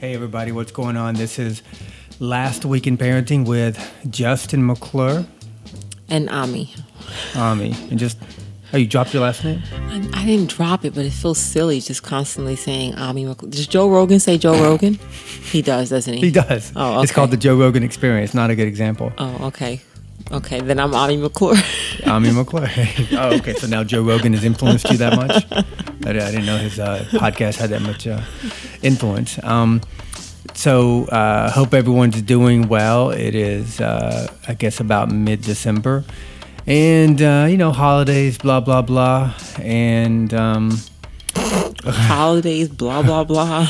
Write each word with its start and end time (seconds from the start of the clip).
Hey 0.00 0.14
everybody, 0.14 0.50
what's 0.50 0.72
going 0.72 0.96
on? 0.96 1.14
This 1.14 1.38
is 1.38 1.60
Last 2.20 2.64
Week 2.64 2.86
in 2.86 2.96
Parenting 2.96 3.46
with 3.46 3.78
Justin 4.08 4.64
McClure, 4.64 5.26
and 6.08 6.30
Ami. 6.30 6.74
Ami, 7.36 7.76
and 7.90 7.98
just 7.98 8.16
oh, 8.72 8.78
you 8.78 8.86
dropped 8.86 9.12
your 9.12 9.22
last 9.22 9.44
name? 9.44 9.62
I, 9.74 10.08
I 10.14 10.24
didn't 10.24 10.48
drop 10.48 10.86
it, 10.86 10.94
but 10.94 11.04
it 11.04 11.12
feels 11.12 11.36
silly 11.36 11.82
just 11.82 12.02
constantly 12.02 12.56
saying 12.56 12.94
Ami. 12.94 13.26
McClure. 13.26 13.50
Does 13.50 13.66
Joe 13.66 13.90
Rogan 13.90 14.20
say 14.20 14.38
Joe 14.38 14.58
Rogan? 14.58 14.94
He 14.94 15.60
does, 15.60 15.90
doesn't 15.90 16.14
he? 16.14 16.20
He 16.20 16.30
does. 16.30 16.72
Oh, 16.74 16.94
okay. 16.94 17.02
It's 17.02 17.12
called 17.12 17.30
the 17.30 17.36
Joe 17.36 17.58
Rogan 17.58 17.82
Experience. 17.82 18.32
Not 18.32 18.48
a 18.48 18.56
good 18.56 18.68
example. 18.68 19.12
Oh, 19.18 19.48
okay. 19.48 19.82
Okay, 20.32 20.60
then 20.60 20.78
I'm 20.78 20.94
Ami 20.94 21.16
McClure. 21.16 21.56
Ami 22.06 22.30
McClure. 22.30 22.68
oh, 23.12 23.34
okay. 23.38 23.52
So 23.54 23.66
now 23.66 23.82
Joe 23.82 24.02
Rogan 24.02 24.32
has 24.32 24.44
influenced 24.44 24.88
you 24.88 24.96
that 24.98 25.16
much? 25.16 25.44
I, 26.06 26.10
I 26.10 26.12
didn't 26.12 26.46
know 26.46 26.56
his 26.56 26.78
uh, 26.78 27.04
podcast 27.10 27.56
had 27.56 27.70
that 27.70 27.82
much 27.82 28.06
uh, 28.06 28.22
influence. 28.80 29.42
Um, 29.42 29.80
so 30.54 31.06
uh, 31.06 31.50
hope 31.50 31.74
everyone's 31.74 32.22
doing 32.22 32.68
well. 32.68 33.10
It 33.10 33.34
is, 33.34 33.80
uh, 33.80 34.32
I 34.46 34.54
guess, 34.54 34.78
about 34.78 35.10
mid-December, 35.10 36.04
and 36.64 37.20
uh, 37.20 37.46
you 37.50 37.56
know, 37.56 37.72
holidays, 37.72 38.38
blah 38.38 38.60
blah 38.60 38.82
blah, 38.82 39.34
and. 39.58 40.32
Um, 40.32 40.78
holidays, 41.82 42.68
blah 42.68 43.02
blah 43.02 43.24
blah. 43.24 43.66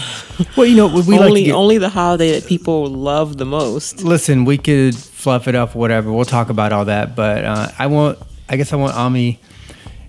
Well, 0.56 0.66
you 0.66 0.76
know, 0.76 0.88
we 0.88 1.16
only 1.16 1.30
like 1.30 1.44
get, 1.44 1.54
only 1.54 1.78
the 1.78 1.88
holiday 1.88 2.32
that 2.32 2.48
people 2.48 2.86
love 2.88 3.36
the 3.36 3.44
most. 3.44 4.02
Listen, 4.02 4.44
we 4.44 4.58
could 4.58 4.96
fluff 5.20 5.46
it 5.46 5.54
up, 5.54 5.74
whatever. 5.74 6.12
We'll 6.12 6.24
talk 6.24 6.50
about 6.50 6.72
all 6.72 6.86
that, 6.86 7.14
but 7.14 7.44
uh, 7.44 7.68
I 7.78 7.86
want, 7.86 8.18
I 8.48 8.56
guess, 8.56 8.72
I 8.72 8.76
want 8.76 8.96
Ami, 8.96 9.38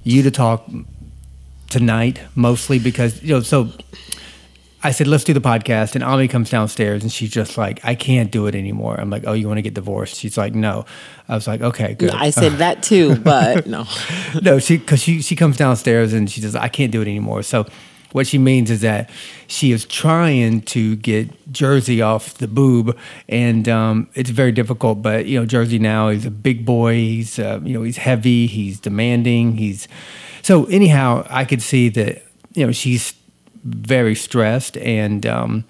you 0.03 0.23
to 0.23 0.31
talk 0.31 0.67
tonight 1.69 2.19
mostly 2.35 2.79
because 2.79 3.21
you 3.21 3.35
know. 3.35 3.41
So 3.41 3.69
I 4.83 4.91
said, 4.91 5.07
let's 5.07 5.23
do 5.23 5.33
the 5.33 5.41
podcast, 5.41 5.93
and 5.95 6.03
Ami 6.03 6.27
comes 6.27 6.49
downstairs 6.49 7.03
and 7.03 7.11
she's 7.11 7.29
just 7.29 7.57
like, 7.57 7.83
I 7.85 7.93
can't 7.93 8.31
do 8.31 8.47
it 8.47 8.55
anymore. 8.55 8.99
I'm 8.99 9.09
like, 9.11 9.23
oh, 9.27 9.33
you 9.33 9.47
want 9.47 9.59
to 9.59 9.61
get 9.61 9.75
divorced? 9.75 10.15
She's 10.15 10.37
like, 10.37 10.55
no. 10.55 10.85
I 11.27 11.35
was 11.35 11.47
like, 11.47 11.61
okay, 11.61 11.93
good. 11.93 12.09
I 12.11 12.31
said 12.31 12.53
that 12.53 12.81
too, 12.81 13.15
but 13.17 13.67
no, 13.75 13.85
no, 14.41 14.59
she 14.59 14.77
because 14.77 15.01
she 15.01 15.21
she 15.21 15.35
comes 15.35 15.57
downstairs 15.57 16.13
and 16.13 16.29
she 16.29 16.41
says, 16.41 16.55
I 16.55 16.67
can't 16.67 16.91
do 16.91 17.01
it 17.01 17.07
anymore. 17.07 17.43
So 17.43 17.67
what 18.11 18.27
she 18.27 18.37
means 18.37 18.69
is 18.69 18.81
that 18.81 19.09
she 19.47 19.71
is 19.71 19.85
trying 19.85 20.61
to 20.61 20.95
get 20.97 21.51
Jersey 21.51 22.01
off 22.01 22.35
the 22.35 22.47
boob, 22.47 22.97
and 23.27 23.67
um, 23.69 24.09
it's 24.13 24.29
very 24.29 24.51
difficult. 24.51 25.01
But 25.01 25.25
you 25.25 25.39
know, 25.39 25.45
Jersey 25.45 25.79
now 25.79 26.09
is 26.09 26.25
a 26.25 26.31
big 26.31 26.65
boy. 26.65 26.95
He's 26.95 27.39
uh, 27.39 27.59
you 27.63 27.73
know 27.73 27.83
he's 27.83 27.97
heavy. 27.97 28.47
He's 28.47 28.79
demanding. 28.79 29.57
He's 29.57 29.87
so 30.41 30.65
anyhow. 30.65 31.25
I 31.29 31.45
could 31.45 31.61
see 31.61 31.89
that 31.89 32.23
you 32.53 32.65
know 32.65 32.71
she's 32.71 33.13
very 33.63 34.15
stressed 34.15 34.77
and. 34.77 35.25
Um, 35.25 35.65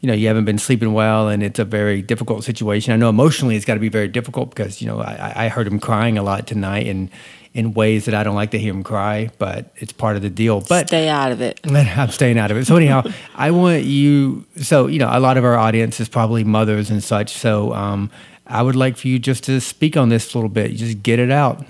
you 0.00 0.06
know, 0.08 0.14
you 0.14 0.28
haven't 0.28 0.44
been 0.44 0.58
sleeping 0.58 0.92
well, 0.92 1.28
and 1.28 1.42
it's 1.42 1.58
a 1.58 1.64
very 1.64 2.02
difficult 2.02 2.44
situation. 2.44 2.92
I 2.92 2.96
know 2.96 3.08
emotionally 3.08 3.56
it's 3.56 3.64
got 3.64 3.74
to 3.74 3.80
be 3.80 3.88
very 3.88 4.08
difficult 4.08 4.50
because 4.50 4.80
you 4.80 4.86
know 4.86 5.00
I, 5.00 5.46
I 5.46 5.48
heard 5.48 5.66
him 5.66 5.80
crying 5.80 6.18
a 6.18 6.22
lot 6.22 6.46
tonight, 6.46 6.86
and 6.86 7.10
in 7.56 7.72
ways 7.72 8.04
that 8.04 8.14
I 8.14 8.22
don't 8.22 8.34
like 8.34 8.50
to 8.50 8.58
hear 8.58 8.74
him 8.74 8.84
cry, 8.84 9.30
but 9.38 9.72
it's 9.76 9.90
part 9.90 10.16
of 10.16 10.20
the 10.20 10.28
deal. 10.28 10.60
But 10.60 10.88
stay 10.88 11.08
out 11.08 11.32
of 11.32 11.40
it. 11.40 11.58
I'm 11.64 12.10
staying 12.10 12.38
out 12.38 12.50
of 12.50 12.58
it. 12.58 12.66
So 12.66 12.76
anyhow, 12.76 13.02
I 13.34 13.50
want 13.50 13.84
you. 13.84 14.44
So 14.56 14.86
you 14.86 14.98
know, 14.98 15.08
a 15.10 15.20
lot 15.20 15.38
of 15.38 15.44
our 15.44 15.56
audience 15.56 15.98
is 15.98 16.08
probably 16.08 16.44
mothers 16.44 16.90
and 16.90 17.02
such. 17.02 17.32
So 17.32 17.72
um, 17.72 18.10
I 18.46 18.62
would 18.62 18.76
like 18.76 18.98
for 18.98 19.08
you 19.08 19.18
just 19.18 19.44
to 19.44 19.60
speak 19.60 19.96
on 19.96 20.10
this 20.10 20.34
a 20.34 20.36
little 20.36 20.50
bit. 20.50 20.72
Just 20.72 21.02
get 21.02 21.18
it 21.18 21.30
out. 21.30 21.64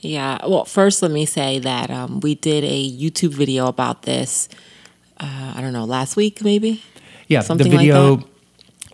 Yeah. 0.00 0.44
Well, 0.46 0.64
first, 0.64 1.02
let 1.02 1.12
me 1.12 1.24
say 1.26 1.60
that 1.60 1.90
um, 1.90 2.20
we 2.20 2.34
did 2.34 2.64
a 2.64 2.90
YouTube 2.90 3.34
video 3.34 3.66
about 3.66 4.02
this. 4.02 4.48
Uh, 5.18 5.52
I 5.54 5.60
don't 5.60 5.74
know, 5.74 5.84
last 5.84 6.16
week 6.16 6.42
maybe. 6.42 6.82
Yeah, 7.30 7.40
Something 7.40 7.70
the 7.70 7.78
video. 7.78 8.16
Like 8.16 8.26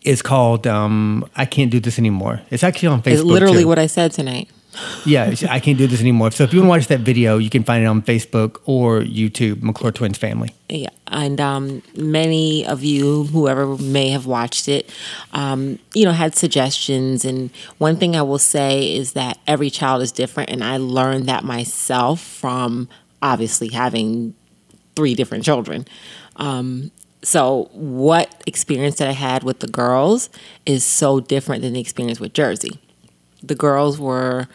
is 0.04 0.22
called 0.22 0.68
um, 0.68 1.28
"I 1.34 1.46
Can't 1.46 1.72
Do 1.72 1.80
This 1.80 1.98
Anymore." 1.98 2.40
It's 2.50 2.62
actually 2.62 2.88
on 2.88 3.02
Facebook. 3.02 3.12
It's 3.14 3.22
literally 3.24 3.62
too. 3.62 3.68
what 3.68 3.80
I 3.80 3.88
said 3.88 4.12
tonight 4.12 4.48
yeah, 5.06 5.34
I 5.48 5.60
can't 5.60 5.78
do 5.78 5.86
this 5.86 6.00
anymore. 6.00 6.30
So 6.30 6.44
if 6.44 6.52
you 6.52 6.60
want 6.60 6.66
to 6.66 6.70
watch 6.70 6.86
that 6.88 7.00
video, 7.00 7.38
you 7.38 7.50
can 7.50 7.62
find 7.62 7.82
it 7.82 7.86
on 7.86 8.02
Facebook 8.02 8.60
or 8.64 9.00
YouTube, 9.00 9.62
McClure 9.62 9.92
Twins 9.92 10.18
Family. 10.18 10.50
Yeah, 10.68 10.90
and 11.06 11.40
um, 11.40 11.82
many 11.96 12.66
of 12.66 12.84
you, 12.84 13.24
whoever 13.24 13.76
may 13.76 14.10
have 14.10 14.26
watched 14.26 14.68
it, 14.68 14.90
um, 15.32 15.78
you 15.94 16.04
know, 16.04 16.12
had 16.12 16.34
suggestions. 16.34 17.24
And 17.24 17.50
one 17.78 17.96
thing 17.96 18.16
I 18.16 18.22
will 18.22 18.38
say 18.38 18.94
is 18.94 19.12
that 19.12 19.38
every 19.46 19.70
child 19.70 20.02
is 20.02 20.12
different, 20.12 20.50
and 20.50 20.62
I 20.62 20.76
learned 20.76 21.26
that 21.26 21.44
myself 21.44 22.20
from 22.20 22.88
obviously 23.22 23.68
having 23.68 24.34
three 24.94 25.14
different 25.14 25.44
children. 25.44 25.86
Um, 26.36 26.90
so, 27.26 27.68
what 27.72 28.44
experience 28.46 28.98
that 28.98 29.08
I 29.08 29.12
had 29.12 29.42
with 29.42 29.58
the 29.58 29.66
girls 29.66 30.30
is 30.64 30.84
so 30.84 31.18
different 31.18 31.62
than 31.62 31.72
the 31.72 31.80
experience 31.80 32.20
with 32.20 32.32
Jersey. 32.32 32.78
The 33.42 33.56
girls 33.56 33.98
were 33.98 34.46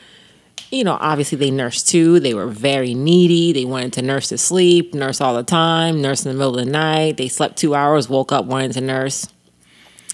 you 0.71 0.85
know, 0.85 0.97
obviously 1.01 1.37
they 1.37 1.51
nursed 1.51 1.89
too. 1.89 2.21
They 2.21 2.33
were 2.33 2.47
very 2.47 2.93
needy. 2.93 3.51
They 3.51 3.65
wanted 3.65 3.91
to 3.91 4.01
nurse 4.01 4.29
to 4.29 4.37
sleep, 4.37 4.93
nurse 4.93 5.19
all 5.19 5.35
the 5.35 5.43
time, 5.43 6.01
nurse 6.01 6.25
in 6.25 6.31
the 6.31 6.37
middle 6.37 6.57
of 6.57 6.65
the 6.65 6.71
night. 6.71 7.17
They 7.17 7.27
slept 7.27 7.57
two 7.57 7.75
hours, 7.75 8.07
woke 8.07 8.31
up, 8.31 8.45
wanted 8.45 8.71
to 8.73 8.81
nurse. 8.81 9.27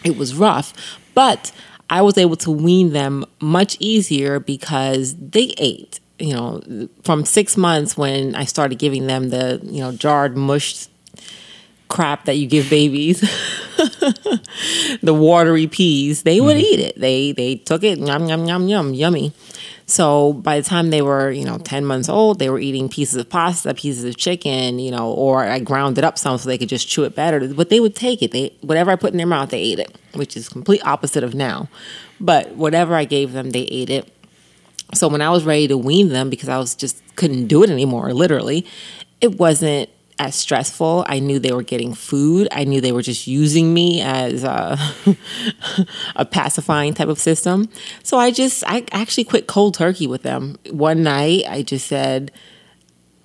It 0.03 0.17
was 0.17 0.33
rough, 0.33 0.73
but 1.13 1.51
I 1.91 2.01
was 2.01 2.17
able 2.17 2.37
to 2.37 2.49
wean 2.49 2.91
them 2.91 3.23
much 3.39 3.77
easier 3.79 4.39
because 4.39 5.15
they 5.15 5.53
ate. 5.59 5.99
You 6.17 6.33
know, 6.33 6.89
from 7.03 7.23
six 7.23 7.55
months 7.55 7.95
when 7.95 8.33
I 8.33 8.45
started 8.45 8.79
giving 8.79 9.05
them 9.05 9.29
the, 9.29 9.59
you 9.61 9.81
know, 9.81 9.91
jarred, 9.91 10.35
mushed 10.35 10.89
crap 11.87 12.25
that 12.25 12.35
you 12.35 12.47
give 12.47 12.69
babies, 12.69 13.21
the 15.01 15.15
watery 15.17 15.67
peas, 15.67 16.23
they 16.23 16.41
would 16.41 16.57
mm. 16.57 16.61
eat 16.61 16.79
it. 16.79 16.99
They 16.99 17.31
they 17.31 17.55
took 17.55 17.83
it, 17.83 17.99
yum 17.99 18.27
yum 18.27 18.45
yum 18.45 18.67
yum, 18.67 18.93
yummy. 18.93 19.33
So 19.89 20.33
by 20.33 20.59
the 20.59 20.67
time 20.67 20.89
they 20.89 21.01
were, 21.01 21.31
you 21.31 21.45
know, 21.45 21.59
10 21.59 21.85
months 21.85 22.09
old, 22.09 22.39
they 22.39 22.49
were 22.49 22.59
eating 22.59 22.89
pieces 22.89 23.15
of 23.15 23.29
pasta, 23.29 23.73
pieces 23.73 24.03
of 24.03 24.17
chicken, 24.17 24.79
you 24.79 24.91
know, 24.91 25.13
or 25.13 25.45
I 25.45 25.59
ground 25.59 25.97
it 25.97 26.03
up 26.03 26.17
some 26.17 26.37
so 26.37 26.49
they 26.49 26.57
could 26.57 26.67
just 26.67 26.89
chew 26.89 27.05
it 27.05 27.15
better. 27.15 27.47
But 27.53 27.69
they 27.69 27.79
would 27.79 27.95
take 27.95 28.21
it. 28.21 28.31
They 28.31 28.53
whatever 28.61 28.91
I 28.91 28.97
put 28.97 29.11
in 29.11 29.17
their 29.17 29.25
mouth, 29.25 29.49
they 29.49 29.61
ate 29.61 29.79
it, 29.79 29.97
which 30.13 30.35
is 30.35 30.49
complete 30.49 30.85
opposite 30.85 31.23
of 31.23 31.33
now. 31.33 31.69
But 32.19 32.55
whatever 32.55 32.95
I 32.95 33.05
gave 33.05 33.31
them, 33.31 33.51
they 33.51 33.61
ate 33.61 33.89
it. 33.89 34.13
So 34.93 35.07
when 35.07 35.21
I 35.21 35.29
was 35.29 35.45
ready 35.45 35.67
to 35.69 35.77
wean 35.77 36.09
them 36.09 36.29
because 36.29 36.49
I 36.49 36.57
was 36.57 36.75
just 36.75 37.01
couldn't 37.15 37.47
do 37.47 37.63
it 37.63 37.69
anymore, 37.69 38.13
literally, 38.13 38.65
it 39.21 39.37
wasn't 39.37 39.89
as 40.19 40.35
stressful. 40.35 41.05
I 41.07 41.19
knew 41.19 41.39
they 41.39 41.51
were 41.51 41.63
getting 41.63 41.93
food. 41.93 42.47
I 42.51 42.63
knew 42.63 42.81
they 42.81 42.91
were 42.91 43.01
just 43.01 43.27
using 43.27 43.73
me 43.73 44.01
as 44.01 44.43
a, 44.43 44.77
a, 46.15 46.25
pacifying 46.25 46.93
type 46.93 47.07
of 47.07 47.19
system. 47.19 47.69
So 48.03 48.17
I 48.17 48.31
just, 48.31 48.63
I 48.65 48.85
actually 48.91 49.25
quit 49.25 49.47
cold 49.47 49.75
turkey 49.75 50.07
with 50.07 50.23
them. 50.23 50.57
One 50.71 51.03
night, 51.03 51.43
I 51.47 51.61
just 51.61 51.87
said, 51.87 52.31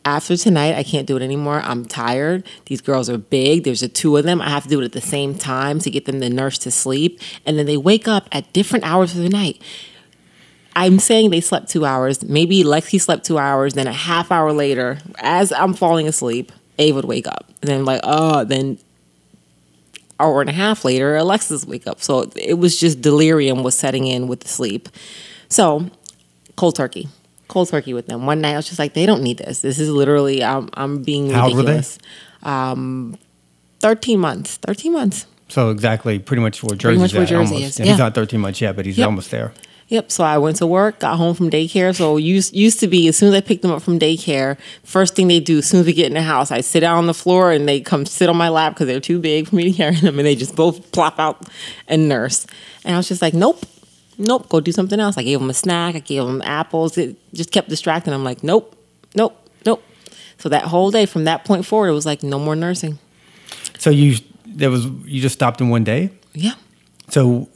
after 0.04 0.36
tonight, 0.36 0.74
I 0.74 0.82
can't 0.82 1.06
do 1.06 1.16
it 1.16 1.22
anymore. 1.22 1.62
I'm 1.64 1.84
tired. 1.84 2.44
These 2.66 2.80
girls 2.80 3.08
are 3.08 3.18
big. 3.18 3.64
There's 3.64 3.82
a 3.82 3.88
two 3.88 4.16
of 4.16 4.24
them. 4.24 4.42
I 4.42 4.50
have 4.50 4.64
to 4.64 4.68
do 4.68 4.80
it 4.80 4.84
at 4.84 4.92
the 4.92 5.00
same 5.00 5.34
time 5.34 5.78
to 5.80 5.90
get 5.90 6.06
them 6.06 6.18
the 6.18 6.28
nurse 6.28 6.58
to 6.58 6.70
sleep. 6.70 7.20
And 7.46 7.58
then 7.58 7.66
they 7.66 7.76
wake 7.76 8.08
up 8.08 8.28
at 8.32 8.52
different 8.52 8.84
hours 8.84 9.16
of 9.16 9.22
the 9.22 9.28
night. 9.28 9.62
I'm 10.74 10.98
saying 10.98 11.30
they 11.30 11.40
slept 11.40 11.68
two 11.68 11.84
hours. 11.84 12.22
Maybe 12.24 12.64
Lexi 12.64 13.00
slept 13.00 13.24
two 13.24 13.38
hours. 13.38 13.74
Then 13.74 13.86
a 13.86 13.92
half 13.92 14.32
hour 14.32 14.52
later, 14.52 14.98
as 15.18 15.52
I'm 15.52 15.74
falling 15.74 16.08
asleep, 16.08 16.50
Ava 16.82 16.96
would 16.96 17.04
wake 17.04 17.26
up. 17.26 17.46
And 17.62 17.68
then 17.70 17.84
like, 17.84 18.00
oh, 18.04 18.44
then 18.44 18.78
hour 20.18 20.40
and 20.40 20.50
a 20.50 20.52
half 20.52 20.84
later, 20.84 21.16
Alexis 21.16 21.64
wake 21.64 21.86
up. 21.86 22.00
So 22.00 22.30
it 22.36 22.54
was 22.54 22.78
just 22.78 23.00
delirium 23.00 23.62
was 23.62 23.76
setting 23.76 24.06
in 24.06 24.28
with 24.28 24.40
the 24.40 24.48
sleep. 24.48 24.88
So 25.48 25.90
cold 26.56 26.76
turkey, 26.76 27.08
cold 27.48 27.68
turkey 27.68 27.94
with 27.94 28.06
them. 28.06 28.26
One 28.26 28.40
night 28.40 28.54
I 28.54 28.56
was 28.56 28.66
just 28.66 28.78
like, 28.78 28.94
they 28.94 29.06
don't 29.06 29.22
need 29.22 29.38
this. 29.38 29.60
This 29.62 29.78
is 29.78 29.88
literally 29.88 30.42
I'm 30.42 30.68
I'm 30.74 31.02
being 31.02 31.30
How 31.30 31.48
ridiculous. 31.48 31.98
Um, 32.42 33.16
thirteen 33.80 34.18
months. 34.18 34.56
Thirteen 34.56 34.92
months. 34.92 35.26
So 35.48 35.70
exactly, 35.70 36.18
pretty 36.18 36.42
much 36.42 36.62
where 36.62 36.76
Jersey's 36.76 37.00
much 37.00 37.14
where 37.14 37.22
at. 37.22 37.28
Jersey 37.28 37.54
almost. 37.54 37.78
Is. 37.78 37.78
Yeah. 37.78 37.86
He's 37.86 37.98
not 37.98 38.14
thirteen 38.14 38.40
months 38.40 38.60
yet, 38.60 38.74
but 38.74 38.86
he's 38.86 38.98
yep. 38.98 39.06
almost 39.06 39.30
there. 39.30 39.52
Yep. 39.92 40.10
So 40.10 40.24
I 40.24 40.38
went 40.38 40.56
to 40.56 40.66
work, 40.66 41.00
got 41.00 41.18
home 41.18 41.34
from 41.34 41.50
daycare. 41.50 41.94
So 41.94 42.16
used 42.16 42.54
used 42.54 42.80
to 42.80 42.86
be 42.86 43.08
as 43.08 43.16
soon 43.18 43.28
as 43.28 43.34
I 43.34 43.42
picked 43.42 43.60
them 43.60 43.70
up 43.70 43.82
from 43.82 43.98
daycare, 43.98 44.56
first 44.84 45.14
thing 45.14 45.28
they 45.28 45.38
do 45.38 45.58
as 45.58 45.66
soon 45.66 45.80
as 45.80 45.86
we 45.86 45.92
get 45.92 46.06
in 46.06 46.14
the 46.14 46.22
house, 46.22 46.50
I 46.50 46.62
sit 46.62 46.80
down 46.80 46.96
on 46.96 47.06
the 47.06 47.12
floor 47.12 47.52
and 47.52 47.68
they 47.68 47.78
come 47.82 48.06
sit 48.06 48.30
on 48.30 48.36
my 48.38 48.48
lap 48.48 48.72
because 48.72 48.86
they're 48.86 49.00
too 49.00 49.18
big 49.18 49.48
for 49.48 49.56
me 49.56 49.64
to 49.64 49.72
carry 49.76 49.96
them, 49.96 50.18
and 50.18 50.26
they 50.26 50.34
just 50.34 50.56
both 50.56 50.92
plop 50.92 51.18
out 51.18 51.46
and 51.88 52.08
nurse. 52.08 52.46
And 52.86 52.94
I 52.94 52.96
was 52.96 53.06
just 53.06 53.20
like, 53.20 53.34
nope, 53.34 53.66
nope, 54.16 54.48
go 54.48 54.60
do 54.60 54.72
something 54.72 54.98
else. 54.98 55.18
I 55.18 55.24
gave 55.24 55.40
them 55.40 55.50
a 55.50 55.54
snack, 55.54 55.94
I 55.94 55.98
gave 55.98 56.24
them 56.24 56.40
apples. 56.40 56.96
It 56.96 57.18
just 57.34 57.52
kept 57.52 57.68
distracting. 57.68 58.14
I'm 58.14 58.24
like, 58.24 58.42
nope, 58.42 58.74
nope, 59.14 59.46
nope. 59.66 59.82
So 60.38 60.48
that 60.48 60.64
whole 60.64 60.90
day, 60.90 61.04
from 61.04 61.24
that 61.24 61.44
point 61.44 61.66
forward, 61.66 61.88
it 61.88 61.92
was 61.92 62.06
like 62.06 62.22
no 62.22 62.38
more 62.38 62.56
nursing. 62.56 62.98
So 63.78 63.90
you 63.90 64.16
there 64.46 64.70
was 64.70 64.86
you 64.86 65.20
just 65.20 65.34
stopped 65.34 65.60
in 65.60 65.68
one 65.68 65.84
day. 65.84 66.08
Yeah. 66.32 66.54
So 67.10 67.50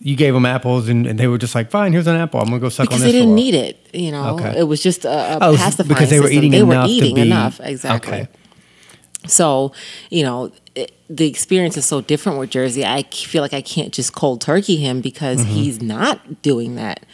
you 0.00 0.16
gave 0.16 0.34
them 0.34 0.46
apples 0.46 0.88
and, 0.88 1.06
and, 1.06 1.18
they 1.18 1.26
were 1.26 1.38
just 1.38 1.54
like, 1.54 1.70
fine, 1.70 1.92
here's 1.92 2.06
an 2.06 2.16
apple. 2.16 2.40
I'm 2.40 2.46
gonna 2.46 2.60
go 2.60 2.68
suck 2.68 2.88
because 2.88 3.00
on 3.02 3.06
this. 3.06 3.12
Because 3.12 3.12
they 3.12 3.18
didn't 3.20 3.34
need 3.34 3.54
it, 3.54 3.88
you 3.92 4.12
know. 4.12 4.36
Okay. 4.36 4.58
It 4.58 4.64
was 4.64 4.82
just 4.82 5.04
a, 5.04 5.08
a 5.08 5.38
oh, 5.40 5.56
pacifying 5.56 5.88
because 5.88 6.10
they 6.10 6.20
were 6.20 6.26
system. 6.26 6.38
eating 6.38 6.50
they 6.52 6.60
enough. 6.60 6.86
They 6.86 6.92
were 6.92 7.04
eating 7.04 7.14
be, 7.16 7.20
enough, 7.22 7.60
exactly. 7.62 8.12
Okay. 8.12 8.28
So, 9.26 9.72
you 10.10 10.22
know, 10.22 10.52
it, 10.74 10.92
the 11.10 11.26
experience 11.28 11.76
is 11.76 11.84
so 11.84 12.00
different 12.00 12.38
with 12.38 12.50
Jersey. 12.50 12.84
I 12.84 13.02
feel 13.02 13.42
like 13.42 13.52
I 13.52 13.60
can't 13.60 13.92
just 13.92 14.14
cold 14.14 14.40
turkey 14.40 14.76
him 14.76 15.00
because 15.00 15.40
Mm-hmm. 15.40 15.50
he's 15.50 15.82
not 15.82 16.42
doing 16.42 16.76
that. 16.76 17.04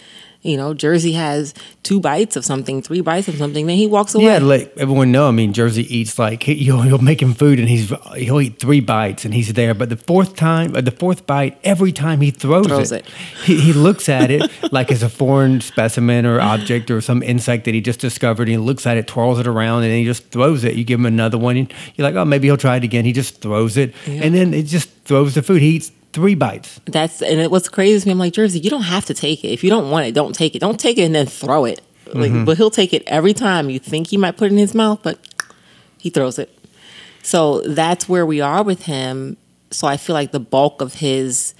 You 0.44 0.58
know, 0.58 0.74
Jersey 0.74 1.12
has 1.12 1.54
two 1.82 2.00
bites 2.00 2.36
of 2.36 2.44
something, 2.44 2.82
three 2.82 3.00
bites 3.00 3.28
of 3.28 3.36
something, 3.38 3.66
then 3.66 3.78
he 3.78 3.86
walks 3.86 4.14
away. 4.14 4.26
Yeah, 4.26 4.38
let 4.40 4.76
everyone 4.76 5.10
know. 5.10 5.26
I 5.26 5.30
mean, 5.30 5.54
Jersey 5.54 5.82
eats 5.94 6.18
like 6.18 6.42
he, 6.42 6.52
you'll, 6.52 6.82
he'll 6.82 6.98
make 6.98 7.22
him 7.22 7.32
food, 7.32 7.58
and 7.58 7.66
he's 7.66 7.90
he'll 8.14 8.42
eat 8.42 8.58
three 8.58 8.80
bites, 8.80 9.24
and 9.24 9.32
he's 9.32 9.54
there. 9.54 9.72
But 9.72 9.88
the 9.88 9.96
fourth 9.96 10.36
time, 10.36 10.76
uh, 10.76 10.82
the 10.82 10.90
fourth 10.90 11.26
bite, 11.26 11.58
every 11.64 11.92
time 11.92 12.20
he 12.20 12.30
throws, 12.30 12.66
Throws 12.66 12.92
it, 12.92 13.06
it. 13.06 13.12
He, 13.44 13.58
he 13.58 13.72
looks 13.72 14.10
at 14.10 14.30
it 14.30 14.50
like 14.70 14.90
it's 14.90 15.00
a 15.00 15.08
foreign 15.08 15.62
specimen 15.62 16.26
or 16.26 16.38
object 16.42 16.90
or 16.90 17.00
some 17.00 17.22
insect 17.22 17.64
that 17.64 17.72
he 17.72 17.80
just 17.80 18.00
discovered. 18.00 18.42
And 18.42 18.50
he 18.50 18.58
looks 18.58 18.86
at 18.86 18.98
it, 18.98 19.06
twirls 19.06 19.38
it 19.38 19.46
around, 19.46 19.84
and 19.84 19.92
then 19.92 19.98
he 19.98 20.04
just 20.04 20.28
throws 20.28 20.62
it. 20.62 20.74
You 20.74 20.84
give 20.84 21.00
him 21.00 21.06
another 21.06 21.38
one, 21.38 21.56
and 21.56 21.72
you're 21.94 22.06
like, 22.06 22.16
oh, 22.16 22.26
maybe 22.26 22.48
he'll 22.48 22.58
try 22.58 22.76
it 22.76 22.84
again. 22.84 23.06
He 23.06 23.14
just 23.14 23.40
throws 23.40 23.78
it, 23.78 23.94
and 24.06 24.34
then 24.34 24.52
it 24.52 24.64
just 24.64 24.90
throws 25.04 25.34
the 25.34 25.42
food. 25.42 25.62
He 25.62 25.76
eats 25.76 25.90
three 26.14 26.34
bites. 26.34 26.80
That's 26.86 27.20
and 27.20 27.38
it, 27.40 27.50
what's 27.50 27.68
crazy 27.68 28.00
to 28.00 28.06
me. 28.08 28.12
I'm 28.12 28.18
like 28.18 28.32
Jersey, 28.32 28.60
you 28.60 28.70
don't 28.70 28.82
have 28.82 29.04
to 29.06 29.14
take 29.14 29.44
it. 29.44 29.48
If 29.48 29.62
you 29.62 29.68
don't 29.68 29.90
want 29.90 30.06
it, 30.06 30.12
don't 30.14 30.34
take 30.34 30.54
it. 30.56 30.60
Don't 30.60 30.80
take 30.80 30.96
it 30.96 31.02
and 31.02 31.14
then 31.14 31.26
throw 31.26 31.66
it. 31.66 31.82
Like, 32.06 32.30
Mm-hmm. 32.30 32.44
but 32.46 32.56
he'll 32.56 32.70
take 32.70 32.92
it 32.94 33.02
every 33.06 33.34
time. 33.34 33.68
You 33.68 33.78
think 33.78 34.06
he 34.06 34.16
might 34.16 34.36
put 34.38 34.46
it 34.46 34.52
in 34.52 34.58
his 34.58 34.74
mouth, 34.74 35.00
but 35.02 35.18
he 35.98 36.08
throws 36.10 36.38
it. 36.38 36.56
So 37.22 37.60
that's 37.62 38.08
where 38.08 38.24
we 38.24 38.40
are 38.40 38.62
with 38.62 38.84
him. 38.84 39.36
So 39.70 39.86
I 39.88 39.96
feel 39.96 40.14
like 40.14 40.30
the 40.30 40.38
bulk 40.40 40.80
of 40.80 40.94
his 40.94 41.54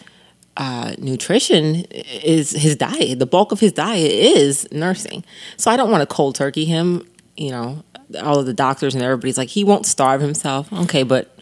uh, 0.57 0.95
nutrition 0.99 1.85
is 1.91 2.51
his 2.53 2.77
diet. 2.77 3.19
The 3.19 3.27
bulk 3.27 3.51
of 3.53 3.59
his 3.61 3.73
diet 3.73 4.13
is 4.13 4.69
nursing. 4.71 5.25
So 5.57 5.71
I 5.71 5.77
don't 5.77 5.91
want 5.91 6.09
to 6.09 6.15
cold 6.15 6.35
turkey 6.37 6.65
him. 6.67 7.09
You 7.37 7.51
know, 7.51 7.83
all 8.23 8.39
of 8.39 8.47
the 8.47 8.53
doctors 8.55 8.95
and 8.95 9.03
everybody's 9.03 9.39
like, 9.39 9.49
he 9.49 9.65
won't 9.65 9.87
starve 9.87 10.21
himself. 10.21 10.73
Okay, 10.73 11.03
but 11.03 11.34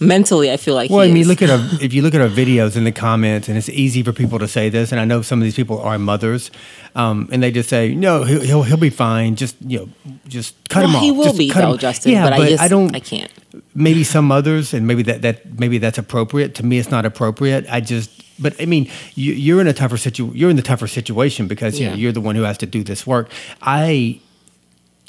mentally, 0.00 0.50
I 0.50 0.56
feel 0.56 0.74
like 0.74 0.90
Well, 0.90 1.00
I 1.00 1.08
mean, 1.08 1.18
is. 1.18 1.28
look 1.28 1.42
at 1.42 1.50
our 1.50 1.58
if 1.80 1.92
you 1.92 2.02
look 2.02 2.14
at 2.14 2.20
our 2.20 2.28
videos 2.28 2.76
in 2.76 2.84
the 2.84 2.92
comments, 2.92 3.48
and 3.48 3.56
it's 3.56 3.68
easy 3.68 4.02
for 4.02 4.12
people 4.12 4.38
to 4.38 4.48
say 4.48 4.68
this, 4.68 4.90
and 4.92 5.00
I 5.00 5.04
know 5.04 5.22
some 5.22 5.38
of 5.38 5.44
these 5.44 5.54
people 5.54 5.80
are 5.80 5.98
mothers, 5.98 6.50
um, 6.94 7.28
and 7.30 7.42
they 7.42 7.50
just 7.50 7.68
say, 7.68 7.94
"No, 7.94 8.24
he'll, 8.24 8.40
he'll 8.40 8.62
he'll 8.62 8.76
be 8.76 8.90
fine. 8.90 9.36
Just 9.36 9.56
you 9.60 9.78
know, 9.78 10.12
just 10.26 10.56
cut 10.68 10.84
him 10.84 10.96
off." 10.96 11.02
He 11.02 11.10
will 11.10 11.24
Just 11.24 11.38
be 11.38 11.50
cut 11.50 11.60
though, 11.60 11.72
him." 11.72 11.78
Justin. 11.78 12.12
Yeah, 12.12 12.24
but, 12.24 12.32
I 12.32 12.48
just 12.48 12.70
don't. 12.70 12.94
I 12.96 13.00
can't. 13.00 13.30
Maybe 13.74 14.04
some 14.04 14.24
mothers, 14.26 14.74
and 14.74 14.86
maybe 14.86 15.02
that 15.04 15.22
that 15.22 15.58
maybe 15.58 15.78
that's 15.78 15.98
appropriate. 15.98 16.54
To 16.56 16.64
me, 16.64 16.78
it's 16.78 16.90
not 16.90 17.04
appropriate. 17.04 17.66
I 17.70 17.80
just. 17.80 18.10
But 18.42 18.58
I 18.58 18.64
mean, 18.64 18.90
you, 19.16 19.34
you're 19.34 19.60
in 19.60 19.66
a 19.66 19.74
tougher 19.74 19.98
situ. 19.98 20.32
You're 20.34 20.48
in 20.48 20.56
the 20.56 20.62
tougher 20.62 20.86
situation 20.86 21.46
because 21.46 21.78
you 21.78 21.88
know 21.88 21.94
you're 21.94 22.12
the 22.12 22.22
one 22.22 22.36
who 22.36 22.42
has 22.42 22.56
to 22.58 22.66
do 22.66 22.82
this 22.82 23.06
work. 23.06 23.30
I 23.60 24.20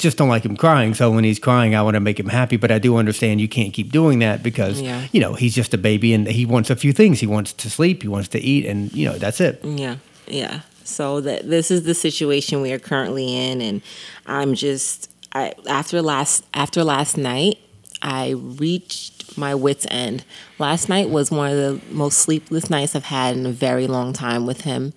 just 0.02 0.18
don't 0.18 0.30
like 0.30 0.44
him 0.44 0.58
crying. 0.58 0.94
So 0.94 1.10
when 1.12 1.24
he's 1.24 1.40
crying, 1.40 1.76
I 1.76 1.82
want 1.82 1.96
to 1.96 2.00
make 2.00 2.20
him 2.20 2.28
happy. 2.30 2.58
But 2.58 2.72
I 2.72 2.80
do 2.80 2.98
understand 2.98 3.40
you 3.40 3.48
can't 3.48 3.74
keep 3.74 3.92
doing 3.92 4.20
that 4.20 4.44
because 4.44 4.82
Yeah. 4.82 5.08
you 5.12 5.22
know 5.22 5.34
he's 5.34 5.56
just 5.56 5.74
a 5.74 5.78
baby 5.78 6.14
and 6.14 6.28
he 6.28 6.46
wants 6.46 6.70
a 6.70 6.76
few 6.76 6.92
things. 6.94 7.20
He 7.20 7.28
wants 7.28 7.54
to 7.54 7.70
sleep. 7.70 8.02
He 8.02 8.08
wants 8.08 8.28
to 8.30 8.40
eat, 8.40 8.66
and 8.66 8.92
you 8.94 9.06
know 9.08 9.18
that's 9.18 9.40
it. 9.40 9.62
Yeah, 9.64 9.98
yeah. 10.28 10.62
So 10.84 11.22
that 11.22 11.50
this 11.50 11.72
is 11.72 11.84
the 11.84 11.94
situation 11.94 12.62
we 12.62 12.72
are 12.74 12.80
currently 12.80 13.34
in, 13.36 13.62
and 13.62 13.82
I'm 14.26 14.56
just 14.56 15.10
I 15.34 15.54
after 15.70 16.02
last 16.02 16.44
after 16.54 16.84
last 16.84 17.18
night, 17.18 17.60
I 18.02 18.32
reached 18.32 19.38
my 19.38 19.56
wits 19.56 19.86
end. 19.90 20.26
Last 20.60 20.90
night 20.90 21.10
was 21.10 21.32
one 21.32 21.52
of 21.52 21.58
the 21.58 21.82
most 21.94 22.18
sleepless 22.18 22.70
nights 22.70 22.96
I've 22.96 23.06
had 23.06 23.38
in 23.38 23.46
a 23.46 23.52
very 23.52 23.88
long 23.88 24.12
time 24.14 24.46
with 24.46 24.62
him, 24.62 24.94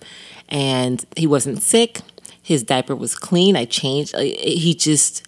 and 0.49 1.05
he 1.15 1.27
wasn't 1.27 1.61
sick. 1.61 1.99
His 2.45 2.61
diaper 2.61 2.95
was 2.95 3.15
clean. 3.15 3.55
I 3.55 3.65
changed. 3.65 4.15
He 4.15 4.75
just 4.75 5.27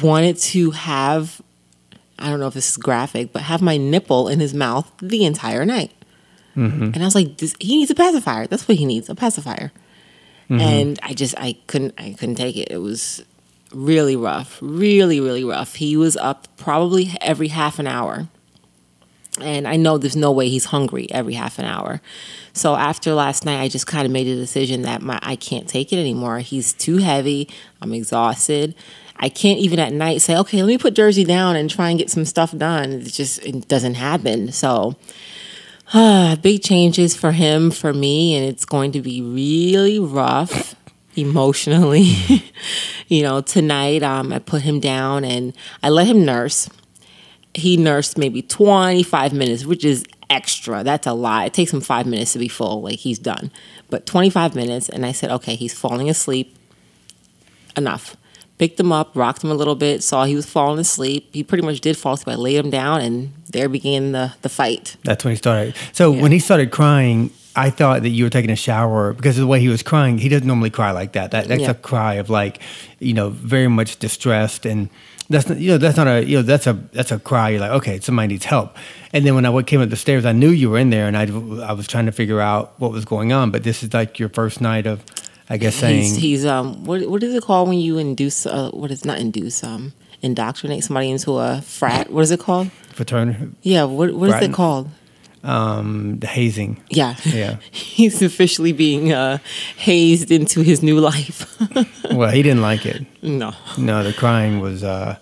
wanted 0.00 0.38
to 0.38 0.70
have. 0.70 1.42
I 2.20 2.30
don't 2.30 2.38
know 2.38 2.46
if 2.46 2.54
this 2.54 2.70
is 2.70 2.76
graphic, 2.76 3.32
but 3.32 3.42
have 3.42 3.60
my 3.60 3.76
nipple 3.76 4.28
in 4.28 4.38
his 4.38 4.54
mouth 4.54 4.88
the 5.02 5.24
entire 5.24 5.64
night. 5.64 5.90
Mm-hmm. 6.54 6.82
And 6.84 6.98
I 6.98 7.04
was 7.04 7.16
like, 7.16 7.38
this, 7.38 7.56
he 7.58 7.78
needs 7.78 7.90
a 7.90 7.96
pacifier. 7.96 8.46
That's 8.46 8.68
what 8.68 8.78
he 8.78 8.84
needs, 8.84 9.08
a 9.08 9.16
pacifier. 9.16 9.72
Mm-hmm. 10.44 10.60
And 10.60 11.00
I 11.02 11.14
just 11.14 11.34
I 11.36 11.56
couldn't 11.66 11.94
I 11.98 12.12
couldn't 12.12 12.36
take 12.36 12.56
it. 12.56 12.70
It 12.70 12.78
was 12.78 13.24
really 13.74 14.14
rough, 14.14 14.56
really 14.62 15.18
really 15.18 15.42
rough. 15.42 15.74
He 15.74 15.96
was 15.96 16.16
up 16.16 16.46
probably 16.56 17.10
every 17.20 17.48
half 17.48 17.80
an 17.80 17.88
hour. 17.88 18.28
And 19.42 19.66
I 19.66 19.76
know 19.76 19.98
there's 19.98 20.16
no 20.16 20.32
way 20.32 20.48
he's 20.48 20.66
hungry 20.66 21.10
every 21.10 21.34
half 21.34 21.58
an 21.58 21.64
hour. 21.64 22.00
So 22.52 22.74
after 22.74 23.14
last 23.14 23.44
night, 23.44 23.60
I 23.60 23.68
just 23.68 23.86
kind 23.86 24.06
of 24.06 24.12
made 24.12 24.26
a 24.26 24.34
decision 24.34 24.82
that 24.82 25.02
my 25.02 25.18
I 25.22 25.36
can't 25.36 25.68
take 25.68 25.92
it 25.92 25.98
anymore. 25.98 26.40
He's 26.40 26.72
too 26.72 26.98
heavy. 26.98 27.48
I'm 27.80 27.92
exhausted. 27.92 28.74
I 29.16 29.28
can't 29.28 29.58
even 29.58 29.78
at 29.78 29.92
night 29.92 30.22
say, 30.22 30.36
okay, 30.38 30.62
let 30.62 30.68
me 30.68 30.78
put 30.78 30.94
Jersey 30.94 31.24
down 31.24 31.54
and 31.54 31.68
try 31.68 31.90
and 31.90 31.98
get 31.98 32.10
some 32.10 32.24
stuff 32.24 32.56
done. 32.56 32.92
It 32.92 33.12
just 33.12 33.44
it 33.44 33.68
doesn't 33.68 33.94
happen. 33.94 34.50
So 34.50 34.96
big 36.40 36.62
changes 36.62 37.16
for 37.16 37.32
him, 37.32 37.70
for 37.70 37.92
me, 37.92 38.34
and 38.34 38.46
it's 38.46 38.64
going 38.64 38.92
to 38.92 39.00
be 39.00 39.20
really 39.22 39.98
rough 39.98 40.74
emotionally. 41.16 42.14
you 43.08 43.22
know, 43.22 43.40
tonight 43.40 44.02
um, 44.02 44.32
I 44.32 44.38
put 44.38 44.62
him 44.62 44.80
down 44.80 45.24
and 45.24 45.52
I 45.82 45.88
let 45.90 46.06
him 46.06 46.24
nurse. 46.24 46.68
He 47.54 47.76
nursed 47.76 48.16
maybe 48.16 48.42
25 48.42 49.32
minutes, 49.32 49.64
which 49.64 49.84
is 49.84 50.04
extra. 50.28 50.84
That's 50.84 51.06
a 51.06 51.12
lot. 51.12 51.46
It 51.46 51.54
takes 51.54 51.72
him 51.72 51.80
five 51.80 52.06
minutes 52.06 52.32
to 52.34 52.38
be 52.38 52.48
full, 52.48 52.82
like 52.82 53.00
he's 53.00 53.18
done. 53.18 53.50
But 53.88 54.06
25 54.06 54.54
minutes, 54.54 54.88
and 54.88 55.04
I 55.04 55.12
said, 55.12 55.30
okay, 55.32 55.56
he's 55.56 55.76
falling 55.76 56.08
asleep. 56.08 56.56
Enough. 57.76 58.16
Picked 58.58 58.78
him 58.78 58.92
up, 58.92 59.12
rocked 59.16 59.42
him 59.42 59.50
a 59.50 59.54
little 59.54 59.74
bit, 59.74 60.02
saw 60.02 60.24
he 60.24 60.36
was 60.36 60.44
falling 60.46 60.78
asleep. 60.78 61.30
He 61.32 61.42
pretty 61.42 61.64
much 61.64 61.80
did 61.80 61.96
fall 61.96 62.14
asleep. 62.14 62.36
I 62.36 62.38
laid 62.38 62.56
him 62.56 62.70
down, 62.70 63.00
and 63.00 63.32
there 63.48 63.68
began 63.68 64.12
the, 64.12 64.34
the 64.42 64.48
fight. 64.48 64.96
That's 65.02 65.24
when 65.24 65.32
he 65.32 65.36
started. 65.36 65.74
So 65.92 66.10
when 66.10 66.30
he 66.30 66.38
started 66.38 66.70
crying, 66.70 67.30
I 67.56 67.70
thought 67.70 68.02
that 68.02 68.10
you 68.10 68.24
were 68.24 68.30
taking 68.30 68.50
a 68.50 68.56
shower 68.56 69.12
because 69.14 69.38
of 69.38 69.40
the 69.40 69.46
way 69.46 69.60
he 69.60 69.68
was 69.68 69.82
crying. 69.82 70.18
He 70.18 70.28
doesn't 70.28 70.46
normally 70.46 70.70
cry 70.70 70.90
like 70.90 71.12
that. 71.12 71.30
That 71.30 71.48
that's 71.48 71.62
Yeah. 71.62 71.70
a 71.70 71.74
cry 71.74 72.14
of 72.14 72.28
like, 72.28 72.60
you 72.98 73.14
know, 73.14 73.30
very 73.30 73.68
much 73.68 73.98
distressed 73.98 74.66
and. 74.66 74.88
That's 75.30 75.48
not, 75.48 75.58
you 75.58 75.70
know 75.70 75.78
that's 75.78 75.96
not 75.96 76.08
a 76.08 76.24
you 76.24 76.38
know 76.38 76.42
that's 76.42 76.66
a 76.66 76.72
that's 76.92 77.12
a 77.12 77.18
cry. 77.20 77.50
You're 77.50 77.60
like 77.60 77.70
okay, 77.70 78.00
somebody 78.00 78.28
needs 78.28 78.44
help. 78.44 78.76
And 79.12 79.24
then 79.24 79.36
when 79.36 79.46
I 79.46 79.62
came 79.62 79.80
up 79.80 79.88
the 79.88 79.96
stairs, 79.96 80.26
I 80.26 80.32
knew 80.32 80.50
you 80.50 80.70
were 80.70 80.78
in 80.78 80.90
there, 80.90 81.06
and 81.06 81.16
I 81.16 81.22
I 81.64 81.72
was 81.72 81.86
trying 81.86 82.06
to 82.06 82.12
figure 82.12 82.40
out 82.40 82.74
what 82.80 82.90
was 82.90 83.04
going 83.04 83.32
on. 83.32 83.52
But 83.52 83.62
this 83.62 83.84
is 83.84 83.94
like 83.94 84.18
your 84.18 84.28
first 84.28 84.60
night 84.60 84.86
of, 84.86 85.04
I 85.48 85.56
guess 85.56 85.76
saying 85.76 86.02
He's, 86.02 86.16
he's 86.16 86.46
um 86.46 86.84
what 86.84 87.08
what 87.08 87.22
is 87.22 87.32
it 87.32 87.44
called 87.44 87.68
when 87.68 87.78
you 87.78 87.96
induce 87.96 88.44
uh, 88.44 88.70
what 88.72 88.90
is 88.90 89.04
not 89.04 89.18
induce 89.18 89.62
um 89.62 89.92
indoctrinate 90.20 90.82
somebody 90.82 91.08
into 91.10 91.38
a 91.38 91.62
frat 91.62 92.10
what 92.10 92.22
is 92.22 92.30
it 92.32 92.40
called 92.40 92.70
fraternity, 92.92 93.50
yeah 93.62 93.84
what 93.84 94.12
what 94.12 94.28
is 94.30 94.48
it 94.48 94.52
called 94.52 94.90
um, 95.42 96.18
the 96.18 96.26
hazing. 96.26 96.82
yeah 96.90 97.14
Yeah. 97.24 97.56
he's 97.70 98.20
officially 98.22 98.72
being 98.72 99.12
uh, 99.12 99.38
hazed 99.76 100.30
into 100.30 100.62
his 100.62 100.82
new 100.82 100.98
life 101.00 101.46
well, 102.12 102.30
he 102.30 102.42
didn't 102.42 102.62
like 102.62 102.84
it. 102.86 103.06
no 103.22 103.52
No, 103.78 104.02
the 104.04 104.12
crying 104.12 104.60
was. 104.60 104.82
uh 104.84 105.16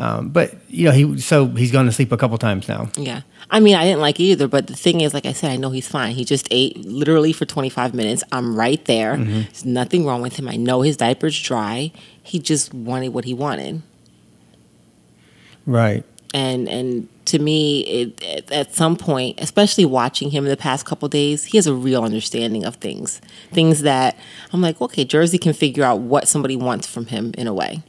um, 0.00 0.28
but 0.28 0.54
you 0.68 0.84
know 0.84 0.92
he 0.92 1.18
so 1.20 1.46
he's 1.46 1.72
gone 1.72 1.86
to 1.86 1.90
sleep 1.92 2.12
a 2.12 2.16
couple 2.16 2.38
times 2.38 2.68
now. 2.68 2.88
yeah 2.96 3.22
I 3.50 3.58
mean 3.58 3.74
I 3.74 3.82
didn't 3.82 4.00
like 4.00 4.20
it 4.20 4.30
either 4.30 4.46
but 4.46 4.68
the 4.68 4.76
thing 4.76 5.00
is 5.00 5.12
like 5.12 5.26
I 5.26 5.32
said 5.32 5.50
I 5.50 5.56
know 5.56 5.70
he's 5.70 5.88
fine 5.88 6.14
he 6.14 6.24
just 6.24 6.46
ate 6.52 6.76
literally 6.84 7.32
for 7.32 7.44
25 7.46 7.94
minutes 7.94 8.22
I'm 8.30 8.54
right 8.54 8.84
there 8.84 9.16
there's 9.16 9.64
nothing 9.64 10.06
wrong 10.06 10.22
with 10.22 10.36
him 10.36 10.46
I 10.48 10.54
know 10.54 10.82
his 10.82 10.96
diaper's 10.96 11.36
dry 11.42 11.90
he 12.22 12.38
just 12.38 12.72
wanted 12.72 13.08
what 13.08 13.24
he 13.24 13.34
wanted 13.34 13.82
Right. 15.66 16.04
And 16.34 16.68
and 16.68 17.08
to 17.24 17.38
me 17.38 17.80
it, 17.80 18.50
at 18.52 18.74
some 18.74 18.96
point 18.96 19.38
especially 19.40 19.84
watching 19.84 20.30
him 20.30 20.44
in 20.44 20.50
the 20.50 20.56
past 20.56 20.86
couple 20.86 21.08
days 21.08 21.44
he 21.44 21.58
has 21.58 21.66
a 21.66 21.74
real 21.74 22.04
understanding 22.04 22.64
of 22.64 22.76
things 22.76 23.20
things 23.52 23.82
that 23.82 24.16
i'm 24.52 24.60
like 24.60 24.80
okay 24.80 25.04
jersey 25.04 25.38
can 25.38 25.52
figure 25.52 25.84
out 25.84 26.00
what 26.00 26.28
somebody 26.28 26.56
wants 26.56 26.86
from 26.86 27.06
him 27.06 27.32
in 27.38 27.46
a 27.46 27.54
way 27.54 27.82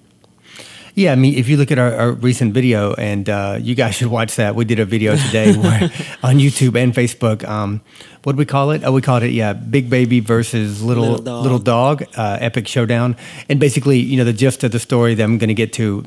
Yeah, 0.96 1.14
I 1.14 1.16
mean, 1.16 1.38
if 1.38 1.48
you 1.48 1.56
look 1.56 1.72
at 1.72 1.80
our, 1.80 1.94
our 1.96 2.12
recent 2.12 2.54
video, 2.54 2.94
and 2.96 3.30
uh, 3.30 3.58
you 3.62 3.74
guys 3.74 3.96
should 3.96 4.08
watch 4.08 4.36
that. 4.36 4.56
We 4.56 4.66
did 4.66 4.80
a 4.80 4.86
video 4.86 5.16
today 5.16 5.56
where, 5.64 5.84
on 6.24 6.40
YouTube 6.40 6.76
and 6.76 6.94
Facebook. 6.94 7.48
Um, 7.48 7.80
what 8.24 8.34
do 8.34 8.38
we 8.38 8.46
call 8.46 8.72
it? 8.72 8.84
Oh, 8.84 8.92
we 8.92 9.02
called 9.02 9.24
it 9.24 9.32
yeah, 9.32 9.54
Big 9.54 9.90
Baby 9.90 10.20
versus 10.20 10.84
Little 10.84 11.12
Little 11.12 11.42
Little 11.42 11.60
Dog. 11.60 12.00
Dog, 12.00 12.10
uh, 12.18 12.38
Epic 12.42 12.68
Showdown. 12.68 13.16
And 13.48 13.62
basically, 13.62 14.00
you 14.00 14.18
know, 14.18 14.26
the 14.26 14.34
gist 14.34 14.64
of 14.66 14.72
the 14.72 14.80
story 14.80 15.16
that 15.16 15.24
I'm 15.24 15.38
going 15.38 15.48
to 15.48 15.54
get 15.54 15.72
to. 15.74 16.04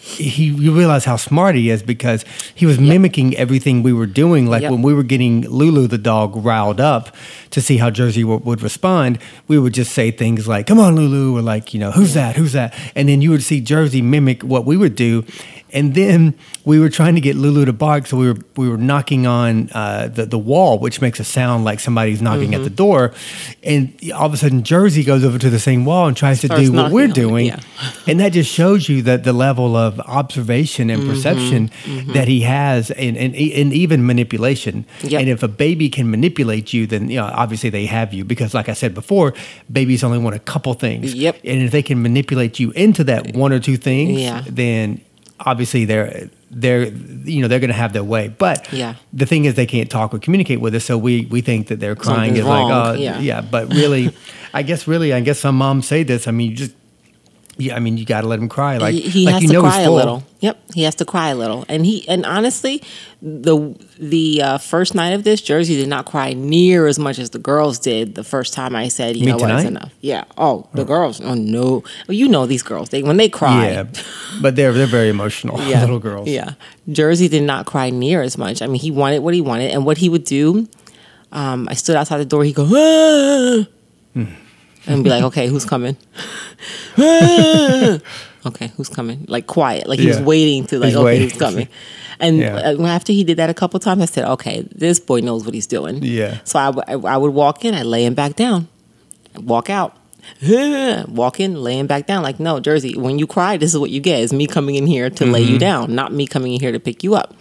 He, 0.00 0.44
you 0.46 0.72
realize 0.72 1.04
how 1.04 1.16
smart 1.16 1.56
he 1.56 1.70
is 1.70 1.82
because 1.82 2.24
he 2.54 2.66
was 2.66 2.78
mimicking 2.78 3.36
everything 3.36 3.82
we 3.82 3.92
were 3.92 4.06
doing. 4.06 4.46
Like 4.46 4.62
Yep. 4.62 4.70
when 4.70 4.82
we 4.82 4.94
were 4.94 5.02
getting 5.02 5.42
Lulu 5.42 5.86
the 5.88 5.98
dog 5.98 6.36
riled 6.36 6.80
up 6.80 7.14
to 7.50 7.60
see 7.60 7.78
how 7.78 7.90
Jersey 7.90 8.22
w- 8.22 8.40
would 8.44 8.62
respond, 8.62 9.18
we 9.48 9.58
would 9.58 9.74
just 9.74 9.92
say 9.92 10.10
things 10.12 10.46
like, 10.46 10.66
"Come 10.68 10.78
on, 10.78 10.94
Lulu," 10.94 11.36
or 11.36 11.42
like, 11.42 11.74
you 11.74 11.80
know, 11.80 11.90
"Who's 11.90 12.14
that? 12.14 12.36
Who's 12.36 12.52
that?" 12.52 12.72
And 12.94 13.08
then 13.08 13.20
you 13.22 13.30
would 13.30 13.42
see 13.42 13.60
Jersey 13.60 14.00
mimic 14.00 14.42
what 14.44 14.64
we 14.64 14.76
would 14.76 14.94
do, 14.94 15.24
And 15.72 15.94
then 15.94 16.34
we 16.64 16.78
were 16.78 16.88
trying 16.88 17.14
to 17.14 17.20
get 17.20 17.36
Lulu 17.36 17.64
to 17.66 17.72
bark, 17.72 18.06
so 18.06 18.16
we 18.16 18.28
were 18.32 18.38
we 18.56 18.68
were 18.68 18.76
knocking 18.78 19.26
on 19.26 19.70
uh, 19.72 20.08
the 20.08 20.26
the 20.26 20.38
wall, 20.38 20.78
which 20.78 21.00
makes 21.00 21.20
a 21.20 21.24
sound 21.24 21.64
like 21.64 21.80
somebody's 21.80 22.20
knocking 22.22 22.50
Mm-hmm. 22.52 22.54
at 22.54 22.64
the 22.64 22.70
door. 22.70 23.12
And 23.62 23.92
all 24.14 24.26
of 24.26 24.32
a 24.32 24.36
sudden, 24.36 24.62
Jersey 24.62 25.04
goes 25.04 25.24
over 25.24 25.38
to 25.38 25.50
the 25.50 25.58
same 25.58 25.84
wall 25.84 26.06
and 26.08 26.16
tries 26.16 26.40
to 26.40 26.46
Starts 26.46 26.64
do 26.64 26.72
what 26.72 26.92
we're 26.92 27.08
doing. 27.08 27.46
yeah. 27.46 27.60
And 28.06 28.20
that 28.20 28.32
just 28.32 28.50
shows 28.50 28.88
you 28.88 29.02
that 29.02 29.24
the 29.24 29.32
level 29.32 29.76
of 29.76 30.00
observation 30.00 30.88
Mm-hmm. 30.88 31.00
and 31.00 31.10
perception 31.10 31.70
that 32.14 32.28
he 32.28 32.40
has, 32.42 32.90
and, 32.92 33.16
and 33.16 33.34
and 33.34 33.72
even 33.72 34.06
manipulation. 34.06 34.84
Yep. 35.02 35.20
And 35.20 35.28
if 35.28 35.42
a 35.42 35.48
baby 35.48 35.88
can 35.90 36.10
manipulate 36.10 36.72
you, 36.72 36.86
then 36.86 37.08
you 37.10 37.16
know 37.16 37.26
obviously 37.26 37.70
they 37.70 37.86
have 37.86 38.14
you 38.14 38.24
because, 38.24 38.54
like 38.54 38.68
I 38.68 38.74
said 38.74 38.94
before, 38.94 39.34
babies 39.70 40.02
only 40.04 40.18
want 40.18 40.36
a 40.36 40.38
couple 40.40 40.72
things. 40.74 41.14
Yep. 41.14 41.40
And 41.44 41.62
if 41.62 41.70
they 41.72 41.82
can 41.82 42.00
manipulate 42.02 42.58
you 42.60 42.70
into 42.72 43.04
that 43.04 43.34
one 43.36 43.52
or 43.52 43.60
two 43.60 43.76
things, 43.76 44.20
Yeah. 44.20 44.42
then 44.48 45.00
obviously 45.40 45.84
they're 45.84 46.28
they're 46.50 46.86
you 46.86 47.42
know 47.42 47.48
they're 47.48 47.60
going 47.60 47.68
to 47.68 47.74
have 47.76 47.92
their 47.92 48.04
way. 48.04 48.28
But 48.28 48.72
Yeah. 48.72 48.94
the 49.12 49.26
thing 49.26 49.44
is 49.44 49.54
they 49.54 49.66
can't 49.66 49.90
talk 49.90 50.14
or 50.14 50.18
communicate 50.18 50.60
with 50.60 50.74
us, 50.74 50.84
so 50.84 50.96
we 50.98 51.26
we 51.26 51.40
think 51.40 51.68
that 51.68 51.80
they're 51.80 51.94
crying 51.96 52.34
Something's 52.34 52.38
is 52.40 52.44
like 52.46 52.72
oh 52.72 52.92
yeah. 52.94 53.18
yeah. 53.20 53.40
But 53.40 53.72
really, 53.72 54.14
I 54.54 54.62
guess 54.62 54.86
really 54.88 55.12
I 55.12 55.20
guess 55.20 55.38
some 55.40 55.56
moms 55.56 55.86
say 55.86 56.02
this. 56.02 56.26
I 56.26 56.30
mean 56.32 56.50
you 56.50 56.56
just. 56.56 56.74
Yeah, 57.60 57.74
I 57.74 57.80
mean, 57.80 57.98
you 57.98 58.04
got 58.04 58.20
to 58.20 58.28
let 58.28 58.38
him 58.38 58.48
cry. 58.48 58.76
Like, 58.76 58.94
he, 58.94 59.00
he 59.00 59.24
like 59.26 59.34
has 59.34 59.42
you 59.42 59.48
to 59.48 59.54
know 59.54 59.60
cry 59.62 59.80
a 59.80 59.90
little. 59.90 60.22
Yep, 60.38 60.60
he 60.74 60.84
has 60.84 60.94
to 60.96 61.04
cry 61.04 61.30
a 61.30 61.34
little. 61.34 61.64
And 61.68 61.84
he 61.84 62.08
and 62.08 62.24
honestly, 62.24 62.80
the 63.20 63.74
the 63.98 64.40
uh, 64.42 64.58
first 64.58 64.94
night 64.94 65.10
of 65.10 65.24
this, 65.24 65.42
Jersey 65.42 65.74
did 65.74 65.88
not 65.88 66.06
cry 66.06 66.34
near 66.34 66.86
as 66.86 67.00
much 67.00 67.18
as 67.18 67.30
the 67.30 67.40
girls 67.40 67.80
did 67.80 68.14
the 68.14 68.22
first 68.22 68.54
time 68.54 68.76
I 68.76 68.86
said, 68.86 69.16
you 69.16 69.26
know 69.26 69.36
what, 69.36 69.50
it's 69.50 69.64
enough. 69.64 69.92
Yeah. 70.00 70.22
Oh, 70.36 70.68
the 70.72 70.84
girls. 70.84 71.20
Oh 71.20 71.34
no. 71.34 71.82
Well, 72.06 72.14
you 72.14 72.28
know 72.28 72.46
these 72.46 72.62
girls. 72.62 72.90
They 72.90 73.02
when 73.02 73.16
they 73.16 73.28
cry. 73.28 73.70
Yeah, 73.70 73.84
but 74.40 74.54
they're 74.54 74.72
they're 74.72 74.86
very 74.86 75.08
emotional, 75.08 75.60
yeah, 75.62 75.80
little 75.80 75.98
girls. 75.98 76.28
Yeah. 76.28 76.52
Jersey 76.92 77.26
did 77.26 77.42
not 77.42 77.66
cry 77.66 77.90
near 77.90 78.22
as 78.22 78.38
much. 78.38 78.62
I 78.62 78.68
mean, 78.68 78.80
he 78.80 78.92
wanted 78.92 79.18
what 79.24 79.34
he 79.34 79.40
wanted, 79.40 79.72
and 79.72 79.84
what 79.84 79.98
he 79.98 80.08
would 80.08 80.24
do. 80.24 80.68
Um, 81.32 81.68
I 81.68 81.74
stood 81.74 81.96
outside 81.96 82.18
the 82.18 82.24
door. 82.24 82.44
He 82.44 82.52
go, 82.52 82.66
ah! 82.70 83.66
And 84.86 85.02
be 85.04 85.10
like, 85.10 85.24
"Okay, 85.24 85.48
who's 85.48 85.64
coming?" 85.64 85.96
Okay, 88.46 88.68
who's 88.76 88.88
coming? 88.88 89.24
Like 89.28 89.46
quiet, 89.46 89.88
like 89.88 89.98
he 89.98 90.06
was 90.06 90.18
Yeah. 90.18 90.24
waiting 90.24 90.66
to 90.68 90.78
like, 90.78 90.88
He's 90.88 90.96
okay, 90.96 91.04
waiting. 91.04 91.28
who's 91.28 91.38
coming? 91.38 91.68
And 92.20 92.38
Yeah. 92.38 92.56
uh, 92.78 92.86
after 92.86 93.12
he 93.12 93.24
did 93.24 93.36
that 93.36 93.50
a 93.50 93.54
couple 93.54 93.78
times, 93.80 94.00
I 94.02 94.06
said, 94.06 94.24
"Okay, 94.26 94.64
this 94.74 95.00
boy 95.00 95.20
knows 95.20 95.44
what 95.44 95.54
he's 95.54 95.66
doing." 95.66 96.02
Yeah. 96.02 96.38
So 96.44 96.58
I, 96.58 96.66
w- 96.72 96.84
I- 97.08 97.14
I 97.14 97.16
would 97.16 97.34
walk 97.34 97.64
in, 97.64 97.74
I 97.74 97.82
lay 97.82 98.04
him 98.04 98.14
back 98.14 98.36
down, 98.36 98.68
walk 99.36 99.68
out. 99.70 99.96
Walk 101.08 101.40
in, 101.40 101.62
lay 101.62 101.78
him 101.78 101.86
back 101.86 102.06
down. 102.06 102.22
Like, 102.22 102.38
no, 102.38 102.60
Jersey, 102.60 102.94
when 102.98 103.18
you 103.18 103.26
cry, 103.26 103.56
this 103.56 103.72
is 103.72 103.78
what 103.78 103.88
you 103.90 103.98
get. 104.00 104.20
Is 104.20 104.30
me 104.32 104.46
coming 104.46 104.74
in 104.74 104.86
here 104.86 105.08
to 105.08 105.24
lay 105.24 105.42
Mm-hmm. 105.42 105.52
you 105.54 105.58
down, 105.58 105.94
not 105.94 106.12
me 106.12 106.26
coming 106.26 106.52
in 106.52 106.60
here 106.60 106.70
to 106.72 106.78
pick 106.78 107.02
you 107.02 107.14
up. 107.14 107.34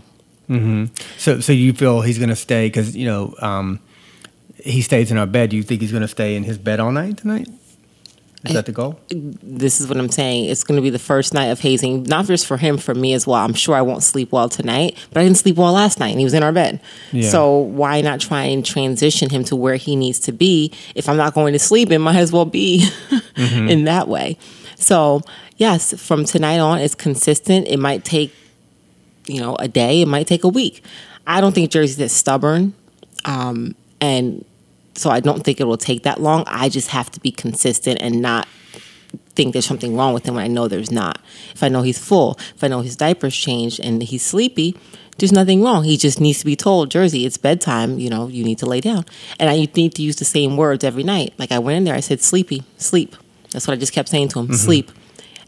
Mhm. 0.50 0.90
So, 1.18 1.42
so 1.42 1.52
you 1.52 1.74
feel 1.74 2.00
he's 2.02 2.18
going 2.18 2.30
to 2.30 2.36
stay 2.36 2.68
because 2.68 2.96
you 2.96 3.06
know 3.06 3.36
um, 3.42 3.80
he 4.64 4.82
stays 4.82 5.12
in 5.12 5.18
our 5.18 5.26
bed. 5.28 5.50
Do 5.52 5.58
you 5.58 5.64
think 5.64 5.82
he's 5.82 5.92
going 5.92 6.02
to 6.02 6.08
stay 6.08 6.36
in 6.36 6.44
his 6.44 6.58
bed 6.58 6.80
all 6.80 6.92
night 6.92 7.18
tonight? 7.18 7.48
Is 8.46 8.54
that 8.54 8.66
the 8.66 8.72
goal? 8.72 9.00
this 9.10 9.82
is 9.82 9.88
what 9.88 9.98
I'm 9.98 10.10
saying. 10.10 10.46
It's 10.46 10.64
going 10.64 10.78
to 10.78 10.82
be 10.82 10.90
the 10.90 11.00
first 11.00 11.34
night 11.34 11.48
of 11.48 11.60
hazing, 11.60 12.04
not 12.04 12.26
just 12.26 12.46
for 12.46 12.58
him, 12.58 12.78
for 12.78 12.94
me 12.94 13.14
as 13.14 13.26
well. 13.26 13.44
I'm 13.44 13.54
sure 13.54 13.76
I 13.76 13.82
won't 13.82 14.04
sleep 14.04 14.32
well 14.32 14.48
tonight, 14.48 14.96
but 15.12 15.20
I 15.20 15.24
didn't 15.24 15.38
sleep 15.38 15.56
well 15.56 15.74
last 15.74 16.00
night 16.00 16.10
and 16.10 16.20
he 16.20 16.24
was 16.24 16.34
in 16.34 16.44
our 16.44 16.52
bed. 16.52 16.80
Yeah. 17.12 17.30
So 17.30 17.58
why 17.58 18.00
not 18.02 18.20
try 18.20 18.44
and 18.44 18.64
transition 18.64 19.30
him 19.30 19.44
to 19.46 19.56
where 19.56 19.76
he 19.76 19.96
needs 19.96 20.20
to 20.22 20.32
be? 20.32 20.72
If 20.96 21.10
I'm 21.10 21.18
not 21.18 21.34
going 21.34 21.54
to 21.54 21.60
sleep, 21.60 21.92
it 21.92 22.00
might 22.00 22.16
as 22.16 22.32
well 22.32 22.46
be 22.46 22.88
in 23.36 23.86
that 23.86 24.08
way. 24.08 24.38
So, 24.76 25.24
yes, 25.58 26.00
from 26.00 26.24
tonight 26.24 26.60
on, 26.60 26.80
it's 26.80 26.96
consistent. 26.96 27.68
It 27.68 27.78
might 27.80 28.06
take, 28.06 28.34
you 29.26 29.42
know, 29.42 29.56
a 29.56 29.68
day, 29.68 30.02
it 30.02 30.08
might 30.08 30.28
take 30.28 30.44
a 30.44 30.50
week. 30.50 30.84
I 31.26 31.42
don't 31.42 31.54
think 31.54 31.72
Jersey's 31.72 31.98
that 31.98 32.10
stubborn. 32.10 32.74
Um, 33.26 33.76
and 34.02 34.46
so 34.96 35.10
I 35.10 35.20
don't 35.20 35.44
think 35.44 35.60
it 35.60 35.66
will 35.66 35.78
take 35.78 36.04
that 36.04 36.20
long. 36.20 36.44
I 36.48 36.70
just 36.70 36.90
have 36.90 37.12
to 37.12 37.20
be 37.20 37.32
consistent 37.32 38.02
and 38.02 38.22
not 38.22 38.48
think 39.36 39.54
there's 39.54 39.66
something 39.66 39.96
wrong 39.96 40.14
with 40.14 40.26
him 40.26 40.36
when 40.36 40.44
I 40.44 40.48
know 40.48 40.68
there's 40.68 40.92
not. 40.92 41.20
If 41.54 41.62
I 41.62 41.70
know 41.70 41.84
he's 41.84 42.00
full, 42.00 42.38
if 42.56 42.64
I 42.64 42.68
know 42.68 42.82
his 42.82 42.96
diaper's 42.96 43.36
changed 43.36 43.80
and 43.80 44.02
he's 44.02 44.24
sleepy, 44.24 44.76
there's 45.20 45.32
nothing 45.32 45.64
wrong. 45.64 45.84
He 45.84 45.98
just 45.98 46.20
needs 46.20 46.40
to 46.40 46.46
be 46.46 46.56
told, 46.56 46.92
Jersey, 46.92 47.26
it's 47.26 47.38
bedtime, 47.38 48.00
you 48.00 48.10
know, 48.10 48.28
you 48.28 48.44
need 48.44 48.58
to 48.60 48.66
lay 48.66 48.82
down. 48.82 49.06
And 49.40 49.50
I 49.50 49.68
need 49.76 49.96
to 49.96 50.02
use 50.02 50.18
the 50.18 50.26
same 50.26 50.58
words 50.58 50.84
every 50.84 51.04
night. 51.04 51.34
Like 51.38 51.52
I 51.52 51.60
went 51.60 51.78
in 51.78 51.84
there, 51.84 51.96
I 51.96 52.00
said, 52.00 52.22
sleepy, 52.22 52.64
sleep. 52.78 53.16
That's 53.52 53.68
what 53.68 53.74
I 53.74 53.78
just 53.78 53.94
kept 53.94 54.10
saying 54.10 54.30
to 54.30 54.40
him, 54.40 54.48
mm-hmm. 54.48 54.56
sleep. 54.56 54.92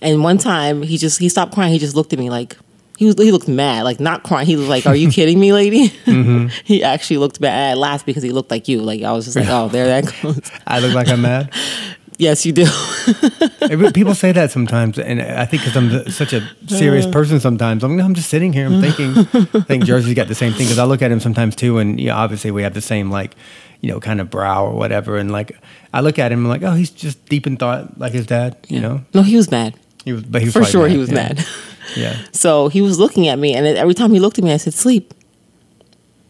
And 0.01 0.23
one 0.23 0.37
time 0.37 0.83
he 0.83 0.97
just, 0.97 1.19
he 1.19 1.27
stopped 1.27 1.53
crying. 1.53 1.73
He 1.73 1.79
just 1.79 1.95
looked 1.95 2.13
at 2.13 2.19
me 2.19 2.29
like, 2.29 2.57
he 2.99 3.05
was, 3.05 3.15
he 3.15 3.31
looked 3.31 3.47
mad, 3.47 3.83
like 3.83 4.01
not 4.01 4.23
crying. 4.23 4.45
He 4.45 4.57
was 4.57 4.67
like, 4.67 4.85
"Are 4.85 4.93
you 4.93 5.09
kidding 5.17 5.39
me, 5.39 5.53
lady?" 5.53 5.87
Mm-hmm. 5.87 6.47
he 6.65 6.83
actually 6.83 7.15
looked 7.15 7.39
bad. 7.39 7.71
I 7.71 7.73
laughed 7.75 8.05
because 8.05 8.21
he 8.21 8.31
looked 8.31 8.51
like 8.51 8.67
you. 8.67 8.81
Like 8.81 9.03
I 9.03 9.13
was 9.13 9.23
just 9.23 9.37
like, 9.37 9.47
"Oh, 9.47 9.69
there 9.69 9.87
that 9.87 10.13
goes." 10.21 10.51
I 10.67 10.81
look 10.81 10.93
like 10.93 11.07
I'm 11.07 11.21
mad. 11.21 11.49
yes, 12.17 12.45
you 12.45 12.51
do. 12.51 12.65
People 13.93 14.15
say 14.15 14.33
that 14.33 14.51
sometimes, 14.51 14.99
and 14.99 15.21
I 15.21 15.45
think 15.45 15.63
because 15.63 15.77
I'm 15.77 16.11
such 16.11 16.33
a 16.33 16.41
serious 16.67 17.05
uh. 17.05 17.11
person, 17.11 17.39
sometimes 17.39 17.85
I'm, 17.85 17.97
I'm 18.01 18.15
just 18.15 18.29
sitting 18.29 18.51
here. 18.51 18.65
I'm 18.65 18.81
thinking. 18.81 19.17
I 19.53 19.61
think 19.61 19.85
Jersey's 19.85 20.13
got 20.13 20.27
the 20.27 20.35
same 20.35 20.51
thing 20.51 20.65
because 20.65 20.77
I 20.77 20.83
look 20.83 21.01
at 21.01 21.09
him 21.09 21.21
sometimes 21.21 21.55
too, 21.55 21.77
and 21.77 22.01
yeah, 22.01 22.17
obviously 22.17 22.51
we 22.51 22.63
have 22.63 22.73
the 22.73 22.81
same 22.81 23.09
like, 23.09 23.33
you 23.79 23.89
know, 23.89 24.01
kind 24.01 24.19
of 24.19 24.29
brow 24.29 24.65
or 24.65 24.73
whatever, 24.73 25.15
and 25.15 25.31
like 25.31 25.57
I 25.93 26.01
look 26.01 26.19
at 26.19 26.33
him 26.33 26.43
I'm 26.43 26.49
like, 26.49 26.63
oh, 26.63 26.73
he's 26.73 26.89
just 26.89 27.25
deep 27.27 27.47
in 27.47 27.55
thought, 27.55 27.97
like 27.97 28.11
his 28.11 28.25
dad. 28.27 28.57
You 28.67 28.81
know, 28.81 29.05
No, 29.13 29.21
he 29.21 29.37
was 29.37 29.49
mad. 29.49 29.73
he 30.03 30.11
was, 30.11 30.23
but 30.23 30.41
he 30.41 30.47
was 30.47 30.53
For 30.53 30.65
sure, 30.65 30.89
he 30.89 30.97
was 30.97 31.07
yeah. 31.07 31.15
mad. 31.29 31.45
Yeah. 31.95 32.17
So 32.31 32.67
he 32.67 32.81
was 32.81 32.99
looking 32.99 33.27
at 33.27 33.39
me, 33.39 33.53
and 33.53 33.65
every 33.65 33.93
time 33.93 34.11
he 34.11 34.19
looked 34.19 34.37
at 34.37 34.43
me, 34.43 34.53
I 34.53 34.57
said, 34.57 34.73
"Sleep." 34.73 35.13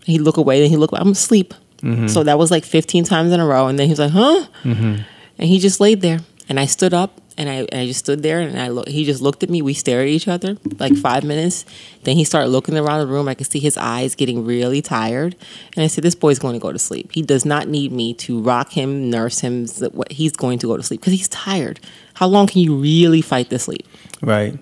He'd 0.05 0.21
look 0.21 0.37
away, 0.37 0.59
then 0.59 0.69
he 0.69 0.77
look. 0.77 0.91
I'm 0.93 1.11
asleep. 1.11 1.53
Mm-hmm. 1.81 2.07
So 2.07 2.23
that 2.23 2.37
was 2.37 2.51
like 2.51 2.65
15 2.65 3.03
times 3.03 3.31
in 3.31 3.39
a 3.39 3.45
row, 3.45 3.67
and 3.67 3.77
then 3.77 3.87
he 3.87 3.91
was 3.91 3.99
like, 3.99 4.11
"Huh?" 4.11 4.47
Mm-hmm. 4.63 5.03
And 5.37 5.47
he 5.47 5.59
just 5.59 5.79
laid 5.79 6.01
there, 6.01 6.19
and 6.49 6.59
I 6.59 6.65
stood 6.65 6.93
up, 6.93 7.21
and 7.37 7.49
I, 7.49 7.53
and 7.71 7.81
I 7.81 7.85
just 7.85 7.99
stood 8.01 8.21
there, 8.21 8.41
and 8.41 8.59
I 8.59 8.67
look. 8.67 8.89
He 8.89 9.05
just 9.05 9.21
looked 9.21 9.43
at 9.43 9.49
me. 9.49 9.61
We 9.61 9.73
stared 9.73 10.07
at 10.07 10.09
each 10.09 10.27
other 10.27 10.57
like 10.77 10.95
five 10.97 11.23
minutes. 11.23 11.63
Then 12.03 12.17
he 12.17 12.25
started 12.25 12.49
looking 12.49 12.77
around 12.77 12.99
the 12.99 13.07
room. 13.07 13.29
I 13.29 13.33
could 13.33 13.49
see 13.49 13.59
his 13.59 13.77
eyes 13.77 14.13
getting 14.13 14.45
really 14.45 14.81
tired, 14.81 15.37
and 15.75 15.83
I 15.83 15.87
said, 15.87 16.03
"This 16.03 16.15
boy's 16.15 16.39
going 16.39 16.53
to 16.53 16.59
go 16.59 16.73
to 16.73 16.79
sleep. 16.79 17.11
He 17.13 17.21
does 17.21 17.45
not 17.45 17.69
need 17.69 17.93
me 17.93 18.13
to 18.15 18.41
rock 18.41 18.71
him, 18.71 19.09
nurse 19.09 19.39
him. 19.39 19.67
He's 20.09 20.33
going 20.33 20.59
to 20.59 20.67
go 20.67 20.75
to 20.75 20.83
sleep 20.83 20.99
because 20.99 21.13
he's 21.13 21.29
tired. 21.29 21.79
How 22.15 22.27
long 22.27 22.47
can 22.47 22.61
you 22.61 22.75
really 22.75 23.21
fight 23.21 23.49
this 23.49 23.63
sleep?" 23.63 23.87
Right. 24.21 24.59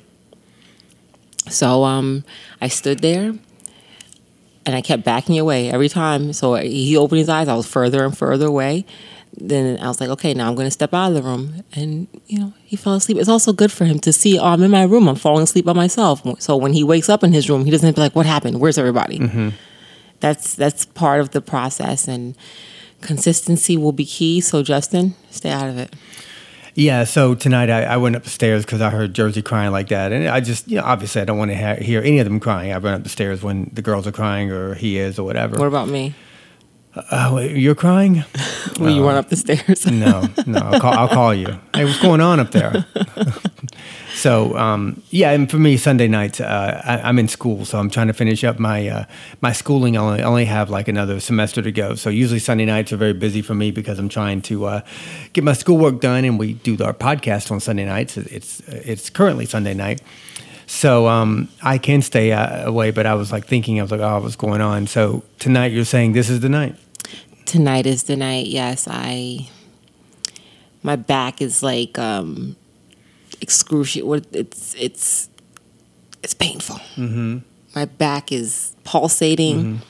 So 1.50 1.84
um, 1.84 2.24
I 2.62 2.68
stood 2.68 3.00
there 3.00 3.34
and 4.66 4.75
I 4.75 4.82
kept 4.82 5.04
backing 5.04 5.39
away 5.39 5.70
every 5.70 5.89
time. 5.89 6.34
So 6.34 6.56
he 6.56 6.98
opened 6.98 7.20
his 7.20 7.30
eyes, 7.30 7.48
I 7.48 7.56
was 7.56 7.68
further 7.68 8.04
and 8.04 8.18
further 8.18 8.48
away. 8.48 8.86
Then 9.39 9.80
I 9.80 9.88
was 9.88 10.01
like, 10.01 10.10
okay, 10.10 10.34
now 10.34 10.48
I'm 10.48 10.56
going 10.56 10.66
to 10.68 10.72
step 10.72 10.94
out 10.94 11.10
of 11.10 11.13
the 11.13 11.22
room. 11.22 11.63
And, 11.74 12.08
you 12.25 12.39
know, 12.39 12.54
he 12.63 12.75
fell 12.75 12.96
asleep. 12.96 13.18
It's 13.18 13.30
also 13.30 13.54
good 13.54 13.72
for 13.72 13.86
him 13.86 14.00
to 14.00 14.12
see, 14.12 14.39
oh, 14.39 14.46
I'm 14.46 14.63
in 14.63 14.72
my 14.72 14.84
room. 14.84 15.08
I'm 15.08 15.16
falling 15.16 15.44
asleep 15.44 15.66
by 15.66 15.74
myself. 15.74 16.24
So 16.42 16.56
when 16.58 16.74
he 16.74 16.84
wakes 16.84 17.08
up 17.08 17.24
in 17.24 17.34
his 17.34 17.50
room, 17.50 17.63
he 17.66 17.72
doesn't 17.72 17.96
be 17.96 18.01
like, 18.01 18.16
what 18.16 18.25
happened? 18.25 18.60
Where's 18.60 18.77
everybody? 18.80 19.20
That's, 20.22 20.56
that's 20.56 20.86
part 20.86 21.20
of 21.20 21.32
the 21.32 21.42
process. 21.42 22.08
And 22.08 22.36
consistency 23.01 23.77
will 23.77 23.92
be 23.92 24.06
key. 24.06 24.42
So, 24.42 24.63
Justin, 24.63 25.13
stay 25.30 25.51
out 25.51 25.70
of 25.70 25.77
it. 25.77 25.94
Yeah, 26.77 27.05
so 27.05 27.34
tonight 27.34 27.72
I, 27.72 27.86
I 27.86 27.98
went 27.98 28.15
up 28.15 28.22
the 28.24 28.29
stairs 28.29 28.63
because 28.63 28.81
I 28.81 28.91
heard 28.91 29.15
Jersey 29.15 29.41
crying 29.41 29.72
like 29.72 29.88
that, 29.88 30.12
and 30.12 30.27
I 30.27 30.39
just, 30.41 30.67
you 30.67 30.77
know, 30.77 30.84
obviously 30.84 31.19
I 31.24 31.25
don't 31.25 31.39
want 31.39 31.50
to 31.50 31.57
ha- 31.57 31.81
hear 31.84 32.03
any 32.03 32.19
of 32.19 32.25
them 32.25 32.39
crying. 32.39 32.72
I 32.72 32.77
run 32.77 32.93
up 32.93 33.01
the 33.01 33.10
stairs 33.10 33.41
when 33.41 33.72
the 33.74 33.81
girls 33.81 34.05
are 34.05 34.12
crying 34.12 34.51
or 34.51 34.75
he 34.75 35.00
is 35.00 35.17
or 35.17 35.24
whatever. 35.24 35.57
What 35.57 35.67
about 35.67 35.88
me? 35.88 36.13
Uh, 36.93 37.31
wait, 37.34 37.57
you're 37.57 37.74
crying? 37.74 38.24
When 38.77 38.93
you 38.93 39.03
run 39.03 39.15
up 39.15 39.29
the 39.29 39.36
stairs? 39.36 39.88
No, 39.88 40.29
no. 40.46 40.60
I'll 40.60 40.79
call, 40.79 40.93
I'll 40.93 41.07
call 41.07 41.34
you. 41.34 41.57
Hey, 41.74 41.84
what's 41.84 42.00
going 42.00 42.22
on 42.22 42.39
up 42.39 42.51
there? 42.51 42.86
so, 44.18 44.58
um, 44.58 45.02
yeah, 45.12 45.32
and 45.32 45.50
for 45.50 45.58
me, 45.58 45.78
Sunday 45.78 46.08
nights, 46.08 46.42
uh, 46.42 46.82
I, 46.84 47.08
I'm 47.08 47.20
in 47.20 47.28
school, 47.28 47.66
so 47.66 47.78
I'm 47.78 47.90
trying 47.90 48.08
to 48.08 48.14
finish 48.14 48.44
up 48.44 48.58
my 48.58 48.88
uh, 48.88 49.06
my 49.42 49.52
schooling. 49.52 49.96
I 49.96 50.02
only, 50.02 50.24
only 50.24 50.46
have 50.46 50.70
like 50.72 50.88
another 50.88 51.20
semester 51.20 51.62
to 51.62 51.72
go. 51.72 51.96
So 51.96 52.10
usually 52.10 52.40
Sunday 52.40 52.66
nights 52.66 52.92
are 52.92 52.98
very 52.98 53.14
busy 53.14 53.42
for 53.42 53.54
me 53.54 53.70
because 53.72 54.00
I'm 54.00 54.10
trying 54.10 54.42
to 54.44 54.66
uh, 54.66 54.82
get 55.34 55.44
my 55.44 55.54
schoolwork 55.54 56.02
done, 56.02 56.26
and 56.26 56.40
we 56.40 56.54
do 56.54 56.84
our 56.84 56.94
podcast 56.94 57.52
on 57.52 57.60
Sunday 57.60 57.86
nights. 57.86 58.18
It's 58.18 58.60
it's 58.68 59.10
currently 59.12 59.46
Sunday 59.46 59.76
night. 59.76 60.02
So 60.66 61.08
um, 61.08 61.48
I 61.62 61.78
can 61.78 62.02
stay 62.02 62.34
uh, 62.34 62.68
away, 62.68 62.92
but 62.92 63.06
I 63.06 63.14
was 63.14 63.32
like 63.32 63.46
thinking, 63.48 63.80
I 63.80 63.84
was 63.84 63.92
like, 63.92 64.02
oh, 64.02 64.20
what's 64.20 64.36
going 64.36 64.62
on? 64.62 64.88
So 64.88 65.24
tonight, 65.40 65.72
you're 65.72 65.86
saying 65.86 66.14
this 66.14 66.30
is 66.30 66.42
the 66.42 66.50
night. 66.50 66.76
tonight 67.46 67.86
is 67.86 68.04
the 68.04 68.18
night 68.18 68.48
yes 68.48 68.88
i 68.92 69.48
my 70.84 70.98
back 70.98 71.42
is 71.42 71.64
like 71.64 71.98
um 71.98 72.58
excruciating 73.41 74.25
it's 74.32 74.75
it's 74.75 75.29
it's 76.24 76.34
painful 76.34 76.77
mm-hmm. 76.96 77.38
my 77.75 77.86
back 77.86 78.32
is 78.32 78.75
pulsating 78.84 79.82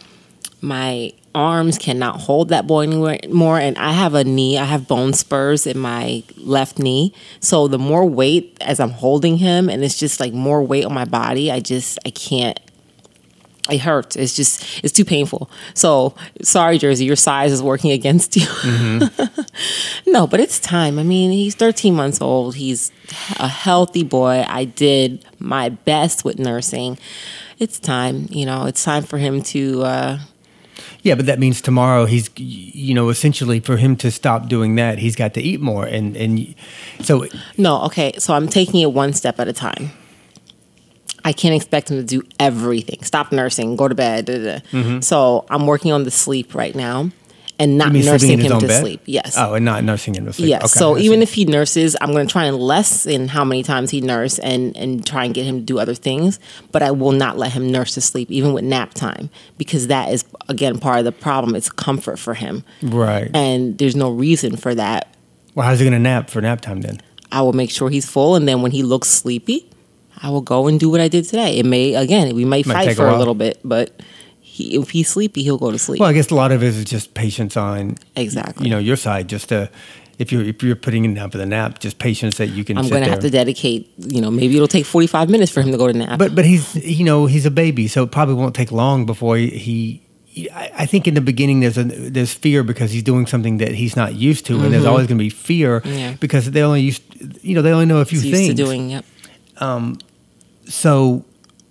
my 0.62 1.12
arms 1.38 1.77
cannot 1.77 2.20
hold 2.20 2.50
that 2.50 2.66
boy 2.66 2.84
anymore. 2.84 3.60
And 3.60 3.77
I 3.77 3.92
have 3.92 4.16
a 4.16 4.24
knee, 4.24 4.58
I 4.58 4.66
have 4.66 4.88
bone 4.88 5.13
spurs 5.13 5.68
in 5.68 5.77
my 5.77 6.24
left 6.36 6.80
knee. 6.80 7.13
So 7.39 7.68
the 7.68 7.77
more 7.77 8.06
weight 8.06 8.58
as 8.62 8.80
I'm 8.80 8.89
holding 8.89 9.38
him, 9.38 9.70
and 9.70 9.84
it's 9.84 9.98
just 9.98 10.20
like 10.20 10.34
more 10.34 10.63
weight 10.63 10.84
on 10.84 10.94
my 10.94 11.06
body, 11.06 11.51
I 11.51 11.60
just, 11.60 12.00
I 12.06 12.10
can't. 12.10 12.60
It 13.70 13.80
hurts. 13.80 14.16
It's 14.16 14.36
just, 14.36 14.84
it's 14.84 14.94
too 14.94 15.06
painful. 15.06 15.50
So 15.74 16.16
sorry, 16.42 16.78
Jersey, 16.78 17.06
your 17.06 17.16
size 17.16 17.52
is 17.52 17.62
working 17.62 17.92
against 17.92 18.36
you. 18.36 18.46
Mm-hmm. 18.48 20.12
no, 20.12 20.28
but 20.28 20.40
it's 20.40 20.60
time. 20.60 21.00
I 21.00 21.04
mean, 21.04 21.32
he's 21.32 21.56
13 21.56 21.94
months 21.94 22.22
old. 22.22 22.56
He's 22.56 22.92
a 23.40 23.48
healthy 23.48 24.04
boy. 24.04 24.46
I 24.48 24.66
did 24.66 25.26
my 25.40 25.70
best 25.70 26.26
with 26.26 26.40
nursing. 26.40 26.98
It's 27.60 27.80
time, 27.80 28.28
you 28.30 28.46
know, 28.46 28.66
it's 28.66 28.84
time 28.84 29.04
for 29.04 29.18
him 29.18 29.42
to, 29.44 29.84
uh, 29.84 30.20
yeah, 31.02 31.16
but 31.16 31.26
that 31.28 31.40
means 31.40 31.62
tomorrow 31.62 32.06
he's, 32.06 32.30
you 32.38 32.94
know, 32.94 33.10
essentially 33.10 33.60
for 33.60 33.78
him 33.78 33.96
to 33.98 34.12
stop 34.12 34.50
doing 34.50 34.76
that, 34.76 35.00
he's 35.00 35.16
got 35.16 35.34
to 35.36 35.42
eat 35.42 35.62
more, 35.62 35.86
and 35.86 36.18
and 36.18 36.54
so. 37.02 37.28
No, 37.58 37.82
okay. 37.84 38.14
So 38.18 38.34
I'm 38.34 38.48
taking 38.48 38.82
it 38.82 38.92
one 38.92 39.14
step 39.14 39.40
at 39.40 39.48
a 39.48 39.54
time. 39.54 39.92
I 41.28 41.34
can't 41.34 41.54
expect 41.54 41.92
him 41.92 41.98
to 41.98 42.04
do 42.04 42.26
everything. 42.40 43.04
Stop 43.04 43.34
nursing, 43.34 43.76
go 43.76 43.90
to 43.90 43.96
bed. 43.96 44.28
Mm-hmm. 44.28 45.02
So 45.02 45.46
I'm 45.50 45.68
working 45.68 45.92
on 45.92 46.06
the 46.06 46.12
sleep 46.12 46.56
right 46.56 46.74
now 46.74 47.12
and 47.60 47.78
not 47.78 47.92
nursing 47.92 48.40
him 48.40 48.62
to 48.62 48.66
bed? 48.66 48.80
sleep. 48.80 49.02
Yes. 49.04 49.36
Oh, 49.38 49.56
and 49.56 49.66
not 49.66 49.84
nursing 49.84 50.16
him 50.16 50.26
to 50.26 50.32
sleep. 50.32 50.48
Yes. 50.48 50.62
Okay, 50.64 50.80
so 50.80 50.98
even 50.98 51.22
if 51.22 51.34
he 51.34 51.44
nurses, 51.44 51.98
I'm 52.00 52.14
going 52.14 52.26
to 52.26 52.32
try 52.32 52.46
and 52.46 52.56
lessen 52.56 53.28
how 53.28 53.44
many 53.44 53.62
times 53.62 53.92
he 53.92 54.00
nurse 54.00 54.40
and 54.40 54.74
and 54.78 55.06
try 55.06 55.26
and 55.26 55.34
get 55.34 55.46
him 55.46 55.60
to 55.60 55.66
do 55.66 55.80
other 55.80 55.96
things. 55.96 56.40
But 56.72 56.82
I 56.82 56.92
will 56.92 57.12
not 57.12 57.38
let 57.38 57.52
him 57.52 57.70
nurse 57.70 57.96
to 57.96 58.02
sleep, 58.02 58.32
even 58.32 58.54
with 58.54 58.64
nap 58.64 58.94
time, 58.94 59.30
because 59.58 59.88
that 59.88 60.14
is 60.14 60.24
again 60.48 60.80
part 60.80 61.00
of 61.00 61.04
the 61.04 61.12
problem. 61.12 61.58
It's 61.58 61.70
comfort 61.70 62.20
for 62.20 62.36
him. 62.36 62.64
Right. 62.82 63.30
And 63.34 63.78
there's 63.78 63.98
no 63.98 64.12
reason 64.12 64.56
for 64.56 64.74
that. 64.76 65.14
Well, 65.56 65.68
how's 65.68 65.80
he 65.80 65.84
going 65.84 65.92
to 65.92 66.00
nap 66.00 66.30
for 66.30 66.40
nap 66.40 66.62
time 66.62 66.80
then? 66.80 67.02
I 67.34 67.42
will 67.42 67.52
make 67.52 67.70
sure 67.70 67.90
he's 67.90 68.10
full, 68.10 68.36
and 68.36 68.48
then 68.48 68.62
when 68.62 68.72
he 68.72 68.82
looks 68.82 69.10
sleepy, 69.10 69.70
I 70.22 70.30
will 70.30 70.42
go 70.42 70.68
and 70.68 70.80
do 70.80 70.90
what 70.90 71.02
I 71.02 71.08
did 71.08 71.26
today. 71.26 71.58
It 71.58 71.66
may 71.66 71.96
again, 71.96 72.36
we 72.36 72.46
may, 72.46 72.64
fight 72.64 72.96
for 72.96 73.08
a, 73.08 73.16
a 73.16 73.18
little 73.18 73.36
bit, 73.36 73.60
but 73.64 74.02
he, 74.40 74.76
if 74.76 74.90
he's 74.90 75.10
sleepy, 75.10 75.44
he'll 75.44 75.58
go 75.58 75.72
to 75.72 75.78
sleep. 75.78 76.00
Well, 76.00 76.10
I 76.10 76.14
guess 76.14 76.32
a 76.32 76.36
lot 76.36 76.52
of 76.52 76.64
it 76.64 76.68
is 76.68 76.86
just 76.86 77.14
patience 77.14 77.56
on 77.56 77.98
exactly 78.16 78.66
you 78.66 78.72
know 78.72 78.80
your 78.80 78.96
side. 78.96 79.28
Just 79.28 79.50
to 79.50 79.70
if 80.18 80.32
you're 80.32 80.44
if 80.44 80.64
you're 80.64 80.76
putting 80.76 81.06
him 81.06 81.14
down 81.14 81.30
for 81.30 81.38
the 81.38 81.46
nap, 81.46 81.80
just 81.80 82.00
patience 82.00 82.38
that 82.38 82.48
you 82.48 82.64
can. 82.64 82.78
I'm 82.78 82.90
going 82.90 83.04
to 83.04 83.10
have 83.10 83.20
to 83.20 83.30
dedicate. 83.30 83.92
You 83.98 84.22
know, 84.22 84.32
maybe 84.32 84.56
it'll 84.56 84.68
take 84.68 84.86
45 84.86 85.30
minutes 85.30 85.52
for 85.52 85.62
him 85.62 85.72
to 85.72 85.78
go 85.78 85.88
to 85.88 85.94
nap. 85.94 86.18
But 86.18 86.34
but 86.34 86.46
he's 86.46 86.76
you 86.76 87.06
know 87.06 87.28
he's 87.28 87.46
a 87.46 87.52
baby, 87.52 87.88
so 87.88 88.04
it 88.04 88.12
probably 88.12 88.36
won't 88.36 88.56
take 88.56 88.72
long 88.72 89.06
before 89.06 89.38
he. 89.38 89.50
he 89.50 90.04
I 90.54 90.86
think 90.86 91.08
in 91.08 91.16
the 91.16 91.22
beginning 91.22 91.62
there's 91.62 91.80
a 91.80 91.84
there's 91.84 92.32
fear 92.32 92.62
because 92.62 92.92
he's 92.92 93.02
doing 93.02 93.26
something 93.26 93.58
that 93.58 93.72
he's 93.72 93.96
not 93.96 94.14
used 94.14 94.46
to, 94.48 94.54
mm-hmm. 94.54 94.66
and 94.66 94.74
there's 94.74 94.84
mm-hmm. 94.84 94.92
always 94.92 95.08
going 95.08 95.18
to 95.18 95.24
be 95.24 95.32
fear 95.32 95.82
yeah. 95.84 96.14
because 96.20 96.52
they 96.52 96.62
only 96.62 96.82
used 96.82 97.02
you 97.44 97.56
know 97.56 97.64
they 97.64 97.72
only 97.72 97.88
know 97.88 97.98
a 97.98 98.06
few 98.06 98.20
he's 98.20 98.32
things. 98.32 98.48
Used 98.48 98.58
to 98.58 98.64
doing 98.64 98.90
yep. 98.92 99.06
Um, 99.60 99.98
so 100.68 101.26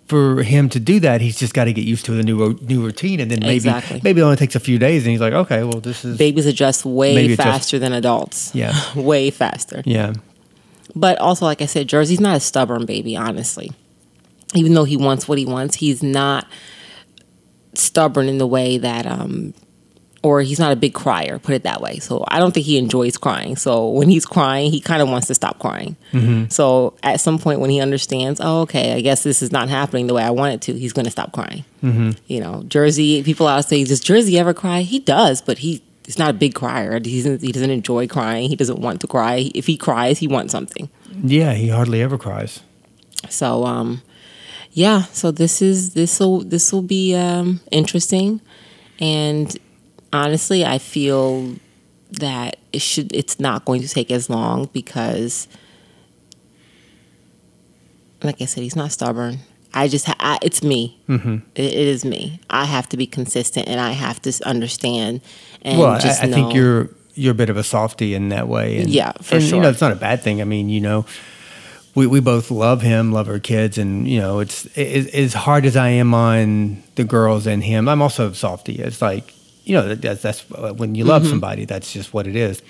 for 0.07 0.43
him 0.43 0.69
to 0.69 0.81
do 0.81 1.01
that, 1.01 1.21
he's 1.21 1.39
just 1.39 1.53
got 1.53 1.65
to 1.65 1.73
get 1.73 1.85
used 1.85 2.05
to 2.07 2.13
the 2.13 2.23
new 2.23 2.55
new 2.63 2.85
routine, 2.85 3.21
and 3.21 3.31
then 3.31 3.41
maybe 3.41 3.57
exactly. 3.57 4.01
maybe 4.03 4.21
it 4.21 4.25
only 4.25 4.37
takes 4.37 4.55
a 4.55 4.61
few 4.61 4.79
days, 4.79 5.05
and 5.05 5.11
he's 5.11 5.21
like, 5.21 5.33
okay, 5.33 5.65
well, 5.65 5.81
this 5.81 6.05
is 6.05 6.17
babies 6.17 6.47
adjust 6.47 6.85
way 6.85 7.35
faster 7.35 7.79
than 7.79 7.93
adults. 7.93 8.55
Yeah, 8.55 8.75
way 8.97 9.31
faster. 9.31 9.83
Yeah, 9.85 10.15
but 10.95 11.19
also, 11.19 11.45
like 11.45 11.61
I 11.61 11.67
said, 11.67 11.89
Jersey's 11.89 12.21
not 12.21 12.37
a 12.37 12.41
stubborn 12.41 12.87
baby. 12.87 13.17
Honestly, 13.17 13.73
even 14.55 14.75
though 14.75 14.85
he 14.85 14.97
wants 14.97 15.29
what 15.29 15.39
he 15.39 15.47
wants, 15.47 15.77
he's 15.77 16.03
not 16.03 16.47
stubborn 17.75 18.29
in 18.29 18.39
the 18.39 18.47
way 18.47 18.79
that 18.79 19.07
um, 19.07 19.55
or 20.27 20.43
he's 20.43 20.59
not 20.59 20.73
a 20.73 20.77
big 20.77 20.93
crier, 20.93 21.39
put 21.39 21.55
it 21.55 21.63
that 21.63 21.81
way. 21.81 22.01
So 22.01 22.25
I 22.27 22.41
don't 22.41 22.53
think 22.53 22.67
he 22.67 22.79
enjoys 22.79 23.17
crying. 23.17 23.55
So 23.55 23.89
when 23.91 24.09
he's 24.09 24.27
crying, 24.27 24.73
he 24.73 24.81
kind 24.81 25.01
of 25.01 25.09
wants 25.09 25.29
to 25.29 25.37
stop 25.37 25.61
crying. 25.61 25.95
Mm-hmm. 26.11 26.49
So 26.49 26.95
at 27.05 27.21
some 27.21 27.39
point 27.39 27.61
when 27.61 27.71
he 27.71 27.81
understands, 27.81 28.41
oh, 28.43 28.63
okay, 28.63 28.95
I 28.95 29.03
guess 29.03 29.23
this 29.23 29.41
is 29.41 29.53
not 29.53 29.69
happening 29.69 30.09
the 30.09 30.15
way 30.15 30.25
I 30.25 30.31
want 30.31 30.55
it 30.55 30.63
to, 30.63 30.77
he's 30.77 30.93
going 30.93 31.05
to 31.05 31.13
stop 31.13 31.31
crying. 31.31 31.65
Mm-hmm. 31.81 32.11
You 32.27 32.41
know, 32.41 32.65
Jersey, 32.67 33.23
people 33.23 33.47
always 33.47 33.69
say, 33.69 33.85
does 33.85 34.01
Jersey 34.01 34.37
ever 34.37 34.53
cry? 34.53 34.81
He 34.81 34.99
does, 34.99 35.41
but 35.41 35.59
he 35.59 35.81
he's 36.05 36.19
not 36.19 36.31
a 36.31 36.33
big 36.33 36.55
crier. 36.55 36.99
He 37.05 37.23
doesn't, 37.23 37.43
he 37.43 37.53
doesn't 37.53 37.71
enjoy 37.71 38.09
crying. 38.09 38.49
He 38.49 38.57
doesn't 38.57 38.81
want 38.81 39.01
to 39.03 39.07
cry. 39.07 39.53
If 39.55 39.69
he 39.69 39.77
cries, 39.77 40.19
he 40.19 40.27
wants 40.27 40.51
something. 40.51 40.91
Yeah, 41.23 41.55
he 41.55 41.69
hardly 41.69 42.03
ever 42.03 42.19
cries. 42.19 42.63
So, 43.31 43.65
um, 43.65 44.03
yeah, 44.73 45.03
so 45.05 45.31
this 45.31 45.63
is 45.63 45.95
this 45.95 46.19
will 46.19 46.41
this 46.41 46.73
will 46.73 46.83
be 46.83 47.15
um, 47.15 47.61
interesting, 47.71 48.41
and 48.99 49.57
honestly, 50.17 50.65
I 50.65 50.79
feel 50.79 51.57
that 52.13 52.57
it 52.73 52.81
should 52.81 53.15
it's 53.15 53.39
not 53.41 53.65
going 53.65 53.83
to 53.83 53.89
take 53.89 54.11
as 54.11 54.31
long 54.31 54.71
because 54.73 55.49
like 58.23 58.41
I 58.41 58.47
said, 58.47 58.63
he's 58.63 58.77
not 58.77 58.93
stubborn. 58.93 59.39
I 59.75 59.89
just 59.89 60.07
ha- 60.07 60.17
I, 60.19 60.39
it's 60.41 60.63
me. 60.63 60.99
Mm-hmm. 61.09 61.37
It, 61.55 61.65
it 61.65 61.75
is 61.75 62.05
me. 62.05 62.41
I 62.49 62.65
have 62.65 62.89
to 62.89 62.97
be 62.97 63.07
consistent 63.07 63.69
and 63.69 63.79
I 63.79 63.93
have 63.93 64.23
to 64.23 64.33
understand 64.47 65.21
and 65.63 65.79
well, 65.79 66.01
just 66.01 66.23
I, 66.23 66.29
I 66.29 66.33
think 66.33 66.55
you're 66.55 66.91
you're 67.15 67.33
a 67.33 67.35
bit 67.35 67.51
of 67.51 67.57
a 67.57 67.65
softy 67.65 68.15
in 68.15 68.29
that 68.31 68.49
way. 68.49 68.79
And, 68.79 68.91
yeah, 68.91 69.13
for 69.23 69.37
and, 69.37 69.45
sure. 69.45 69.57
You 69.57 69.63
know, 69.63 69.71
it's 69.71 69.81
not 69.81 69.93
a 69.93 69.97
bad 69.97 70.23
thing. 70.23 70.41
I 70.41 70.45
mean, 70.45 70.69
you 70.69 70.81
know, 70.81 71.07
we, 71.95 72.07
we 72.07 72.21
both 72.21 72.51
love 72.51 72.83
him, 72.83 73.11
love 73.11 73.29
our 73.29 73.39
kids, 73.39 73.79
and 73.79 74.07
you 74.07 74.21
know, 74.21 74.39
it's 74.41 74.67
it, 74.77 75.13
as 75.15 75.33
hard 75.33 75.65
as 75.65 75.77
I 75.77 75.89
am 75.89 76.15
on 76.15 76.83
the 76.95 77.05
girls 77.05 77.47
and 77.47 77.65
him. 77.65 77.89
I'm 77.89 78.03
also 78.03 78.33
softy. 78.33 78.75
It's 78.75 79.03
like 79.03 79.33
you 79.67 79.75
know, 79.75 79.95
that's, 79.95 80.23
that's 80.23 80.51
uh, 80.53 80.73
when 80.73 80.95
you 80.95 81.05
love 81.05 81.23
mm-hmm. 81.23 81.33
somebody, 81.33 81.65
that's 81.65 81.93
just 81.93 82.15
what 82.15 82.27
it 82.27 82.37
is. 82.37 82.63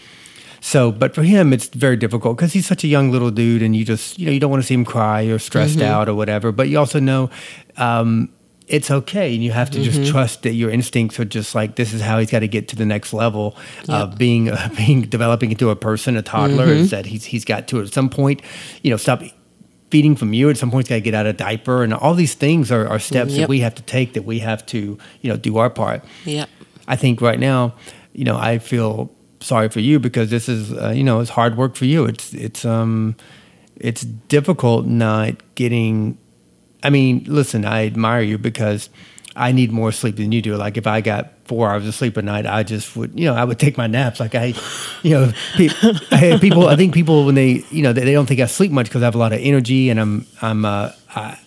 So, 0.60 0.90
but 0.90 1.14
for 1.14 1.22
him, 1.22 1.52
it's 1.52 1.68
very 1.68 1.96
difficult 1.96 2.36
because 2.36 2.54
he's 2.54 2.66
such 2.66 2.82
a 2.82 2.88
young 2.88 3.12
little 3.12 3.30
dude, 3.30 3.62
and 3.62 3.76
you 3.76 3.84
just, 3.84 4.18
you 4.18 4.26
know, 4.26 4.32
you 4.32 4.40
don't 4.40 4.50
want 4.50 4.62
to 4.62 4.66
see 4.66 4.74
him 4.74 4.84
cry 4.84 5.24
or 5.24 5.38
stressed 5.38 5.78
mm-hmm. 5.78 5.88
out 5.88 6.08
or 6.08 6.14
whatever. 6.14 6.50
But 6.50 6.68
you 6.68 6.78
also 6.78 6.98
know 6.98 7.30
um, 7.76 8.30
it's 8.66 8.90
okay, 8.90 9.34
and 9.34 9.44
you 9.44 9.52
have 9.52 9.70
to 9.72 9.78
mm-hmm. 9.78 9.90
just 9.90 10.10
trust 10.10 10.42
that 10.42 10.54
your 10.54 10.70
instincts 10.70 11.20
are 11.20 11.26
just 11.26 11.54
like 11.54 11.76
this 11.76 11.92
is 11.92 12.00
how 12.00 12.18
he's 12.18 12.30
got 12.30 12.40
to 12.40 12.48
get 12.48 12.68
to 12.68 12.76
the 12.76 12.86
next 12.86 13.12
level 13.12 13.56
yep. 13.80 13.90
of 13.90 14.18
being, 14.18 14.48
uh, 14.48 14.68
being 14.76 15.02
developing 15.02 15.50
into 15.50 15.68
a 15.70 15.76
person, 15.76 16.16
a 16.16 16.22
toddler. 16.22 16.64
Is 16.64 16.86
mm-hmm. 16.86 16.96
that 16.96 17.06
he's 17.06 17.24
he's 17.26 17.44
got 17.44 17.68
to 17.68 17.82
at 17.82 17.92
some 17.92 18.08
point, 18.08 18.40
you 18.82 18.90
know, 18.90 18.96
stop 18.96 19.22
feeding 19.90 20.16
from 20.16 20.32
you 20.32 20.50
at 20.50 20.56
some 20.56 20.70
point 20.70 20.86
he's 20.86 20.90
got 20.90 20.96
to 20.96 21.00
get 21.00 21.14
out 21.14 21.26
of 21.26 21.36
diaper 21.36 21.84
and 21.84 21.94
all 21.94 22.14
these 22.14 22.34
things 22.34 22.72
are, 22.72 22.88
are 22.88 22.98
steps 22.98 23.32
yep. 23.32 23.42
that 23.42 23.48
we 23.48 23.60
have 23.60 23.74
to 23.74 23.82
take 23.82 24.14
that 24.14 24.24
we 24.24 24.40
have 24.40 24.66
to 24.66 24.98
you 25.20 25.30
know 25.30 25.36
do 25.36 25.58
our 25.58 25.70
part 25.70 26.04
yeah 26.24 26.44
I 26.88 26.96
think 26.96 27.20
right 27.20 27.38
now, 27.38 27.74
you 28.12 28.24
know, 28.24 28.36
I 28.36 28.58
feel 28.58 29.10
sorry 29.40 29.68
for 29.68 29.80
you 29.80 29.98
because 29.98 30.30
this 30.30 30.48
is, 30.48 30.72
uh, 30.72 30.90
you 30.90 31.04
know, 31.04 31.20
it's 31.20 31.30
hard 31.30 31.56
work 31.56 31.76
for 31.76 31.84
you. 31.84 32.04
It's 32.04 32.32
it's 32.32 32.64
um, 32.64 33.16
it's 33.76 34.02
difficult 34.02 34.86
not 34.86 35.34
getting. 35.54 36.18
I 36.82 36.90
mean, 36.90 37.24
listen, 37.26 37.64
I 37.64 37.86
admire 37.86 38.20
you 38.20 38.38
because 38.38 38.90
I 39.34 39.52
need 39.52 39.70
more 39.70 39.92
sleep 39.92 40.16
than 40.16 40.32
you 40.32 40.40
do. 40.40 40.56
Like 40.56 40.76
if 40.76 40.86
I 40.86 41.00
got 41.00 41.32
four 41.44 41.70
hours 41.70 41.86
of 41.86 41.94
sleep 41.94 42.16
a 42.16 42.22
night, 42.22 42.46
I 42.46 42.62
just 42.62 42.96
would, 42.96 43.18
you 43.18 43.26
know, 43.26 43.34
I 43.34 43.44
would 43.44 43.58
take 43.66 43.76
my 43.76 43.86
naps. 43.86 44.18
Like 44.18 44.34
I, 44.34 44.54
you 45.02 45.10
know, 45.10 45.32
I 46.10 46.38
people. 46.40 46.68
I 46.68 46.76
think 46.76 46.94
people 46.94 47.26
when 47.26 47.34
they, 47.34 47.64
you 47.70 47.82
know, 47.82 47.92
they, 47.92 48.04
they 48.04 48.12
don't 48.12 48.26
think 48.26 48.40
I 48.40 48.46
sleep 48.46 48.72
much 48.72 48.86
because 48.86 49.02
I 49.02 49.06
have 49.06 49.14
a 49.14 49.18
lot 49.18 49.32
of 49.32 49.40
energy 49.40 49.90
and 49.90 50.00
I'm, 50.00 50.26
I'm, 50.40 50.64
uh, 50.64 50.92
I, 51.14 51.38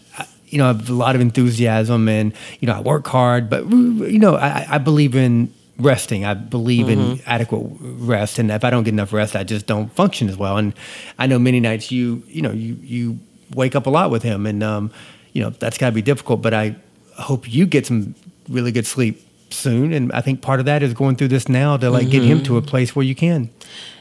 you 0.49 0.57
know, 0.57 0.65
I 0.65 0.67
have 0.67 0.89
a 0.89 0.93
lot 0.93 1.15
of 1.15 1.21
enthusiasm 1.21 2.07
and, 2.09 2.33
you 2.59 2.67
know, 2.67 2.73
I 2.73 2.81
work 2.81 3.07
hard, 3.07 3.49
but, 3.49 3.69
you 3.69 4.19
know, 4.19 4.35
I, 4.35 4.65
I 4.69 4.77
believe 4.77 5.15
in 5.15 5.53
resting. 5.77 6.25
I 6.25 6.33
believe 6.33 6.87
mm-hmm. 6.87 7.13
in 7.13 7.21
adequate 7.25 7.65
rest. 7.79 8.39
And 8.39 8.51
if 8.51 8.63
I 8.63 8.69
don't 8.69 8.83
get 8.83 8.93
enough 8.93 9.13
rest, 9.13 9.35
I 9.35 9.43
just 9.43 9.65
don't 9.65 9.91
function 9.93 10.29
as 10.29 10.37
well. 10.37 10.57
And 10.57 10.73
I 11.17 11.27
know 11.27 11.39
many 11.39 11.59
nights 11.59 11.91
you, 11.91 12.23
you 12.27 12.41
know, 12.41 12.51
you, 12.51 12.77
you 12.81 13.19
wake 13.53 13.75
up 13.75 13.85
a 13.85 13.89
lot 13.89 14.11
with 14.11 14.23
him 14.23 14.45
and, 14.45 14.63
um, 14.63 14.91
you 15.33 15.43
know, 15.43 15.51
that's 15.51 15.77
gotta 15.77 15.93
be 15.93 16.01
difficult, 16.01 16.41
but 16.41 16.53
I 16.53 16.75
hope 17.13 17.51
you 17.51 17.65
get 17.65 17.85
some 17.85 18.15
really 18.49 18.71
good 18.71 18.87
sleep 18.87 19.23
soon. 19.51 19.93
And 19.93 20.11
I 20.11 20.21
think 20.21 20.41
part 20.41 20.59
of 20.59 20.65
that 20.65 20.83
is 20.83 20.93
going 20.93 21.15
through 21.15 21.29
this 21.29 21.47
now 21.47 21.77
to 21.77 21.89
like 21.89 22.03
mm-hmm. 22.03 22.11
get 22.11 22.23
him 22.23 22.43
to 22.43 22.57
a 22.57 22.61
mm-hmm. 22.61 22.69
place 22.69 22.95
where 22.95 23.05
you 23.05 23.15
can. 23.15 23.49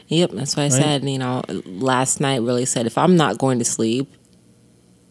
Yep, 0.07 0.31
that's 0.31 0.57
what 0.57 0.63
I 0.63 0.65
right? 0.65 0.71
said, 0.71 1.03
you 1.03 1.19
know, 1.19 1.43
last 1.65 2.19
night 2.19 2.41
really 2.41 2.65
said 2.65 2.87
if 2.87 2.97
I'm 2.97 3.15
not 3.15 3.37
going 3.37 3.59
to 3.59 3.65
sleep, 3.65 4.11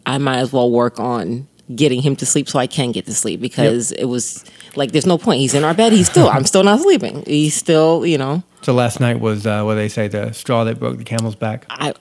I 0.09 0.17
might 0.17 0.39
as 0.39 0.53
well 0.53 0.71
work 0.71 0.99
on 0.99 1.47
getting 1.77 2.01
him 2.01 2.17
to 2.17 2.25
sleep 2.25 2.49
so 2.49 2.59
I 2.59 2.67
can 2.67 2.93
get 2.93 3.05
to 3.07 3.15
sleep 3.15 3.43
because 3.43 3.93
yep. 3.93 4.01
it 4.01 4.05
was 4.07 4.43
like 4.75 4.93
there's 4.93 5.07
no 5.07 5.19
point. 5.19 5.41
He's 5.41 5.53
in 5.53 5.65
our 5.65 5.75
bed. 5.75 5.93
He's 5.93 6.09
still. 6.11 6.29
I'm 6.31 6.47
still 6.47 6.65
not 6.65 6.81
sleeping. 6.81 7.23
He's 7.27 7.55
still. 7.55 8.07
You 8.07 8.17
know. 8.17 8.43
So 8.63 8.73
last 8.73 9.01
night 9.01 9.21
was 9.21 9.47
uh, 9.47 9.63
what 9.65 9.75
they 9.75 9.89
say 9.89 10.09
the 10.09 10.33
straw 10.33 10.65
that 10.65 10.81
broke 10.81 10.97
the 10.99 11.05
camel's 11.05 11.37
back. 11.37 11.67
I. 11.71 11.95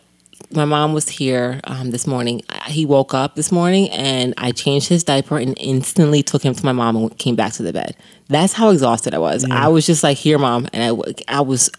My 0.51 0.63
mom 0.63 0.93
was 0.93 1.09
here 1.09 1.59
um, 1.65 1.91
this 1.91 2.07
morning. 2.07 2.41
He 2.67 2.85
woke 2.85 3.13
up 3.13 3.35
this 3.35 3.51
morning, 3.51 3.89
and 3.89 4.33
I 4.37 4.53
changed 4.53 4.87
his 4.87 5.03
diaper 5.03 5.37
and 5.37 5.57
instantly 5.59 6.23
took 6.23 6.41
him 6.41 6.53
to 6.53 6.63
my 6.63 6.71
mom 6.71 6.95
and 6.95 7.17
came 7.17 7.35
back 7.35 7.51
to 7.53 7.63
the 7.63 7.73
bed. 7.73 7.97
That's 8.29 8.53
how 8.53 8.69
exhausted 8.69 9.13
I 9.13 9.17
was. 9.17 9.45
Yeah. 9.45 9.65
I 9.65 9.67
was 9.67 9.85
just 9.85 10.03
like, 10.03 10.17
"Here, 10.17 10.37
mom," 10.37 10.69
and 10.71 10.83
I, 10.83 11.37
I 11.39 11.41
was 11.41 11.69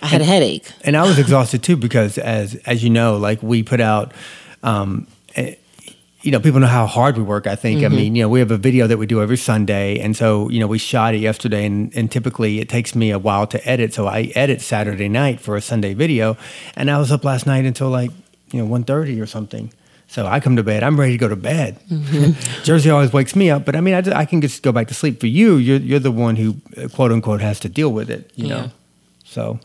I 0.00 0.06
had 0.06 0.20
and, 0.20 0.30
a 0.30 0.32
headache. 0.32 0.70
And 0.82 0.96
I 0.96 1.02
was 1.02 1.18
exhausted 1.18 1.64
too 1.64 1.76
because 1.76 2.18
as 2.18 2.54
as 2.66 2.84
you 2.84 2.90
know, 2.90 3.16
like 3.16 3.42
we 3.42 3.64
put 3.64 3.80
out 3.80 4.12
um, 4.68 5.06
you 6.22 6.32
know, 6.32 6.40
people 6.40 6.58
know 6.60 6.66
how 6.66 6.86
hard 6.86 7.16
we 7.16 7.22
work. 7.22 7.46
I 7.46 7.54
think. 7.56 7.80
Mm-hmm. 7.80 7.92
I 7.92 7.96
mean, 7.96 8.16
you 8.16 8.22
know, 8.22 8.28
we 8.28 8.40
have 8.40 8.50
a 8.50 8.56
video 8.58 8.86
that 8.88 8.98
we 8.98 9.06
do 9.06 9.22
every 9.22 9.36
Sunday, 9.36 9.98
and 10.00 10.16
so 10.16 10.48
you 10.50 10.58
know, 10.60 10.66
we 10.66 10.78
shot 10.78 11.14
it 11.14 11.18
yesterday, 11.18 11.64
and, 11.64 11.94
and 11.96 12.10
typically 12.10 12.58
it 12.60 12.68
takes 12.68 12.94
me 12.94 13.10
a 13.12 13.18
while 13.18 13.46
to 13.46 13.58
edit. 13.68 13.94
So 13.94 14.06
I 14.08 14.32
edit 14.34 14.60
Saturday 14.60 15.08
night 15.08 15.40
for 15.40 15.56
a 15.56 15.60
Sunday 15.60 15.94
video, 15.94 16.36
and 16.76 16.90
I 16.90 16.98
was 16.98 17.12
up 17.12 17.24
last 17.24 17.46
night 17.46 17.64
until 17.64 17.88
like 17.90 18.10
you 18.52 18.60
know 18.60 18.68
1.30 18.68 19.22
or 19.22 19.26
something. 19.26 19.72
So 20.10 20.26
I 20.26 20.40
come 20.40 20.56
to 20.56 20.62
bed. 20.62 20.82
I'm 20.82 20.98
ready 20.98 21.12
to 21.12 21.18
go 21.18 21.28
to 21.28 21.36
bed. 21.36 21.78
Mm-hmm. 21.90 22.62
Jersey 22.64 22.88
always 22.90 23.12
wakes 23.12 23.36
me 23.36 23.50
up, 23.50 23.64
but 23.66 23.76
I 23.76 23.80
mean, 23.82 23.94
I, 23.94 24.00
just- 24.00 24.16
I 24.16 24.24
can 24.24 24.40
just 24.40 24.62
go 24.62 24.72
back 24.72 24.88
to 24.88 24.94
sleep. 24.94 25.20
For 25.20 25.26
you, 25.28 25.56
you're 25.56 25.78
you're 25.78 26.00
the 26.00 26.10
one 26.10 26.34
who 26.36 26.56
uh, 26.76 26.88
quote 26.88 27.12
unquote 27.12 27.40
has 27.42 27.60
to 27.60 27.68
deal 27.68 27.92
with 27.92 28.10
it. 28.10 28.30
You 28.34 28.48
Yeah. 28.48 28.54
know. 28.56 28.70
So 29.24 29.60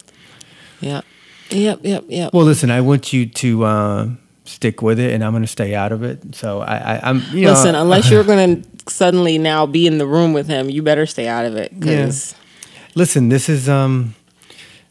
Yep. 0.82 1.06
Yep. 1.50 1.80
Yep. 1.84 2.04
Yep. 2.10 2.34
well, 2.34 2.46
listen, 2.46 2.70
I 2.72 2.82
want 2.82 3.12
you 3.14 3.26
to 3.26 3.64
uh, 3.64 4.10
stick 4.46 4.82
with 4.82 5.00
it, 5.00 5.14
and 5.14 5.24
I'm 5.24 5.32
going 5.32 5.44
to 5.44 5.48
stay 5.48 5.76
out 5.76 5.92
of 5.92 6.04
it. 6.04 6.36
So 6.36 6.62
I, 6.62 6.96
I 6.96 7.10
I'm 7.10 7.22
you 7.32 7.46
know, 7.46 7.52
Listen, 7.54 7.76
unless 7.76 8.10
you're 8.10 8.24
going 8.34 8.62
to 8.62 8.70
suddenly 8.92 9.38
now 9.38 9.66
be 9.66 9.88
in 9.88 9.98
the 9.98 10.08
room 10.08 10.34
with 10.34 10.48
him, 10.48 10.70
you 10.70 10.82
better 10.82 11.06
stay 11.06 11.28
out 11.28 11.46
of 11.46 11.56
it 11.56 11.78
because 11.80 12.36
listen, 12.96 13.30
this 13.30 13.50
is 13.50 13.70
um, 13.70 14.16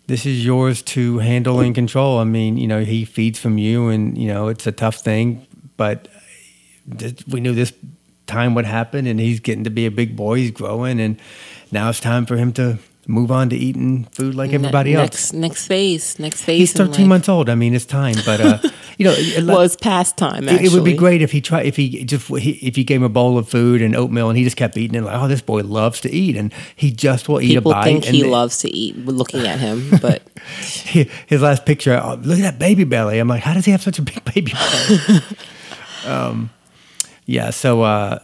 this 0.06 0.26
is 0.26 0.44
yours 0.44 0.82
to 0.82 1.18
handle 1.18 1.60
and 1.60 1.74
control. 1.74 2.18
I 2.18 2.24
mean, 2.24 2.56
you 2.56 2.66
know, 2.66 2.84
he 2.84 3.04
feeds 3.04 3.38
from 3.38 3.58
you, 3.58 3.88
and 3.88 4.16
you 4.16 4.28
know, 4.28 4.48
it's 4.48 4.66
a 4.66 4.72
tough 4.72 4.96
thing, 4.96 5.46
but 5.76 6.08
th- 6.98 7.26
we 7.28 7.40
knew 7.40 7.54
this 7.54 7.72
time 8.26 8.54
would 8.54 8.66
happen, 8.66 9.06
and 9.06 9.20
he's 9.20 9.40
getting 9.40 9.64
to 9.64 9.70
be 9.70 9.86
a 9.86 9.90
big 9.90 10.16
boy. 10.16 10.36
He's 10.36 10.50
growing, 10.50 11.00
and 11.00 11.20
now 11.70 11.88
it's 11.88 12.00
time 12.00 12.26
for 12.26 12.36
him 12.36 12.52
to 12.54 12.78
move 13.08 13.32
on 13.32 13.48
to 13.50 13.56
eating 13.56 14.04
food 14.12 14.34
like 14.34 14.52
everybody 14.52 14.94
else. 14.94 15.32
next 15.32 15.32
next 15.34 15.66
phase, 15.66 16.18
next 16.20 16.42
phase. 16.42 16.58
He's 16.58 16.72
13 16.72 17.08
months 17.08 17.28
old. 17.28 17.48
I 17.48 17.54
mean, 17.56 17.74
it's 17.74 17.84
time, 17.84 18.14
but 18.24 18.40
uh, 18.40 18.58
you 18.98 19.04
know, 19.04 19.12
it- 19.16 19.44
Well, 19.44 19.60
it's 19.60 19.74
past 19.74 20.16
time. 20.16 20.48
It, 20.48 20.66
it 20.66 20.72
would 20.72 20.84
be 20.84 20.94
great 20.94 21.20
if 21.20 21.32
he 21.32 21.40
tried 21.40 21.66
if 21.66 21.74
he 21.76 22.04
just 22.04 22.30
if 22.30 22.78
you 22.78 22.84
gave 22.84 22.98
him 22.98 23.02
a 23.02 23.08
bowl 23.08 23.38
of 23.38 23.48
food 23.48 23.82
and 23.82 23.96
oatmeal 23.96 24.28
and 24.28 24.38
he 24.38 24.44
just 24.44 24.56
kept 24.56 24.76
eating 24.76 24.96
it 24.96 25.02
like 25.04 25.20
oh 25.20 25.26
this 25.26 25.42
boy 25.42 25.62
loves 25.62 26.00
to 26.02 26.10
eat 26.12 26.36
and 26.36 26.52
he 26.76 26.92
just 26.92 27.28
will 27.28 27.40
eat 27.40 27.48
People 27.54 27.72
a 27.72 27.74
bite 27.74 27.84
People 27.86 28.00
think 28.02 28.14
he 28.14 28.22
then- 28.22 28.30
loves 28.30 28.58
to 28.58 28.70
eat. 28.70 28.96
Looking 28.98 29.46
at 29.48 29.58
him, 29.58 29.90
but 30.00 30.22
his 31.26 31.42
last 31.42 31.66
picture 31.66 32.00
oh, 32.02 32.14
look 32.22 32.38
at 32.38 32.42
that 32.42 32.58
baby 32.58 32.84
belly 32.84 33.18
I'm 33.18 33.28
like 33.28 33.42
how 33.42 33.54
does 33.54 33.64
he 33.64 33.72
have 33.72 33.82
such 33.82 33.98
a 33.98 34.02
big 34.02 34.22
baby 34.34 34.52
belly 34.52 35.20
um 36.06 36.50
yeah 37.26 37.50
so 37.50 37.82
uh 37.82 38.18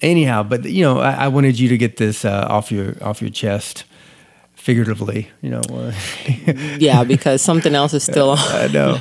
anyhow 0.00 0.42
but 0.42 0.64
you 0.64 0.82
know 0.82 0.98
I, 1.00 1.12
I 1.12 1.28
wanted 1.28 1.58
you 1.58 1.68
to 1.70 1.76
get 1.78 1.96
this 1.96 2.24
uh, 2.24 2.46
off 2.48 2.70
your 2.72 2.94
off 3.02 3.20
your 3.20 3.30
chest 3.30 3.84
figuratively 4.58 5.30
you 5.40 5.50
know 5.50 5.62
uh, 5.70 5.92
yeah, 6.78 7.04
because 7.04 7.40
something 7.40 7.74
else 7.74 7.94
is 7.94 8.02
still 8.02 8.30
on. 8.30 8.38
I 8.40 8.66
know. 8.68 9.00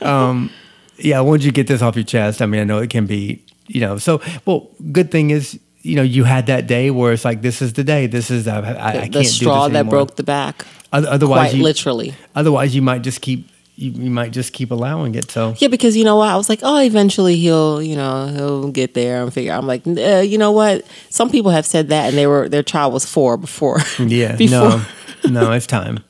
um, 0.00 0.50
yeah, 0.98 1.20
wanted 1.20 1.44
you 1.44 1.52
get 1.52 1.66
this 1.66 1.82
off 1.82 1.96
your 1.96 2.04
chest. 2.04 2.42
I 2.42 2.46
mean, 2.46 2.60
I 2.60 2.64
know 2.64 2.78
it 2.78 2.90
can 2.90 3.06
be, 3.06 3.44
you 3.66 3.80
know. 3.80 3.98
So, 3.98 4.20
well, 4.44 4.70
good 4.92 5.10
thing 5.10 5.30
is, 5.30 5.58
you 5.82 5.96
know, 5.96 6.02
you 6.02 6.24
had 6.24 6.46
that 6.46 6.66
day 6.66 6.90
where 6.90 7.12
it's 7.12 7.24
like, 7.24 7.42
this 7.42 7.60
is 7.60 7.72
the 7.74 7.84
day. 7.84 8.06
This 8.06 8.30
is 8.30 8.46
I, 8.48 8.60
I, 8.60 8.88
I 8.88 8.92
can't 8.92 9.12
the 9.12 9.24
straw 9.24 9.68
that 9.68 9.88
broke 9.88 10.16
the 10.16 10.22
back. 10.22 10.66
Otherwise, 10.92 11.50
Quite 11.50 11.54
you, 11.54 11.62
literally. 11.64 12.14
Otherwise, 12.36 12.74
you 12.74 12.82
might 12.82 13.02
just 13.02 13.20
keep 13.20 13.48
you, 13.76 13.90
you 13.90 14.10
might 14.10 14.32
just 14.32 14.52
keep 14.52 14.70
allowing 14.70 15.14
it. 15.14 15.30
So 15.30 15.54
Yeah, 15.58 15.68
because 15.68 15.96
you 15.96 16.04
know 16.04 16.16
what? 16.16 16.28
I 16.28 16.36
was 16.36 16.48
like, 16.48 16.60
oh, 16.62 16.78
eventually 16.78 17.36
he'll, 17.36 17.82
you 17.82 17.96
know, 17.96 18.28
he'll 18.28 18.70
get 18.70 18.94
there 18.94 19.22
and 19.22 19.32
figure. 19.32 19.52
I'm 19.52 19.66
like, 19.66 19.86
uh, 19.86 20.20
you 20.20 20.38
know 20.38 20.52
what? 20.52 20.84
Some 21.10 21.30
people 21.30 21.50
have 21.50 21.66
said 21.66 21.88
that, 21.88 22.08
and 22.08 22.16
they 22.16 22.26
were 22.26 22.48
their 22.48 22.62
child 22.62 22.92
was 22.92 23.04
four 23.04 23.36
before. 23.36 23.80
yeah, 23.98 24.36
before. 24.36 24.82
no, 25.24 25.40
no, 25.42 25.52
it's 25.52 25.66
time. 25.66 26.00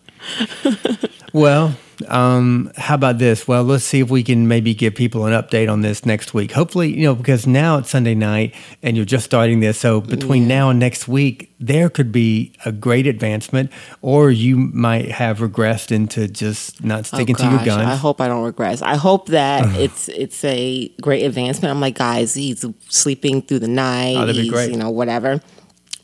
well, 1.33 1.74
um, 2.09 2.70
how 2.76 2.94
about 2.94 3.18
this? 3.18 3.46
Well, 3.46 3.64
let's 3.64 3.85
see 3.85 4.00
if 4.00 4.11
we 4.11 4.22
can 4.22 4.48
maybe 4.48 4.74
give 4.74 4.94
people 4.94 5.26
an 5.26 5.33
update 5.33 5.70
on 5.70 5.80
this 5.83 6.04
next 6.04 6.35
week. 6.35 6.52
Hopefully, 6.52 6.92
you 6.94 7.04
know, 7.04 7.14
because 7.14 7.46
now 7.46 7.78
it's 7.78 7.90
Sunday 7.90 8.14
night 8.14 8.54
and 8.83 8.96
you're 8.96 9.07
just 9.07 9.24
starting 9.24 9.61
this. 9.61 9.78
So 9.78 10.00
between 10.00 10.46
now 10.48 10.70
and 10.70 10.78
next 10.78 11.07
week, 11.09 11.52
there 11.61 11.88
could 11.88 12.12
be 12.12 12.52
a 12.64 12.72
great 12.72 13.07
advancement, 13.07 13.70
or 14.02 14.30
you 14.30 14.57
might 14.57 15.11
have 15.11 15.38
regressed 15.38 15.90
into 15.92 16.28
just 16.28 16.83
not 16.85 17.00
Oh, 17.00 17.02
sticking 17.02 17.37
to 17.37 17.44
your 17.44 17.64
guns. 17.64 17.88
I 17.88 17.94
hope 17.96 18.20
I 18.20 18.28
don't 18.28 18.44
regress. 18.44 18.83
I 18.83 18.96
hope 18.96 19.28
that 19.28 19.74
it's 19.80 20.09
it's 20.09 20.44
a 20.44 20.88
great 21.00 21.22
advancement. 21.24 21.70
I'm 21.70 21.80
like, 21.80 21.96
guys, 21.96 22.35
he's 22.35 22.64
sleeping 22.88 23.42
through 23.42 23.61
the 23.61 23.68
night. 23.68 24.16
Oh, 24.16 24.20
that'd 24.20 24.37
be 24.37 24.42
he's, 24.42 24.50
great. 24.52 24.70
You 24.70 24.76
know, 24.76 24.90
whatever. 24.90 25.40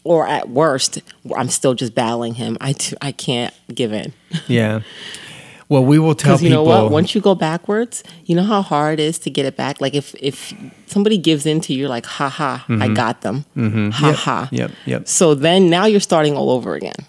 Or 0.03 0.27
at 0.27 0.49
worst, 0.49 1.03
I'm 1.37 1.51
still 1.51 1.75
just 1.75 1.95
battling 1.95 2.33
him. 2.35 2.57
I, 2.59 2.73
t- 2.73 2.97
I 3.03 3.13
can't 3.13 3.53
give 3.75 3.93
in. 3.93 4.15
yeah. 4.49 4.81
Well, 5.71 5.85
we 5.85 5.99
will 5.99 6.15
tell 6.15 6.33
Because 6.35 6.43
you 6.43 6.49
people. 6.51 6.65
know 6.67 6.83
what? 6.83 6.93
Once 6.93 7.15
you 7.15 7.21
go 7.23 7.35
backwards, 7.35 8.03
you 8.27 8.35
know 8.35 8.43
how 8.43 8.61
hard 8.61 8.99
it 9.01 9.05
is 9.05 9.19
to 9.21 9.31
get 9.31 9.47
it 9.47 9.57
back. 9.57 9.81
Like 9.81 9.95
if 9.95 10.15
if 10.21 10.53
somebody 10.87 11.17
gives 11.17 11.47
in 11.47 11.61
to 11.63 11.73
you, 11.73 11.79
you're 11.81 11.89
like, 11.97 12.05
ha 12.07 12.29
ha, 12.29 12.65
I 12.69 12.89
got 12.89 13.21
them. 13.23 13.45
Ha 13.55 13.61
Mm-hmm. 13.61 14.05
Yep, 14.07 14.15
ha. 14.17 14.49
yep, 14.51 14.71
yep. 14.85 15.09
So 15.09 15.35
then 15.35 15.71
now 15.71 15.87
you're 15.87 16.01
starting 16.01 16.37
all 16.37 16.51
over 16.51 16.75
again. 16.75 17.01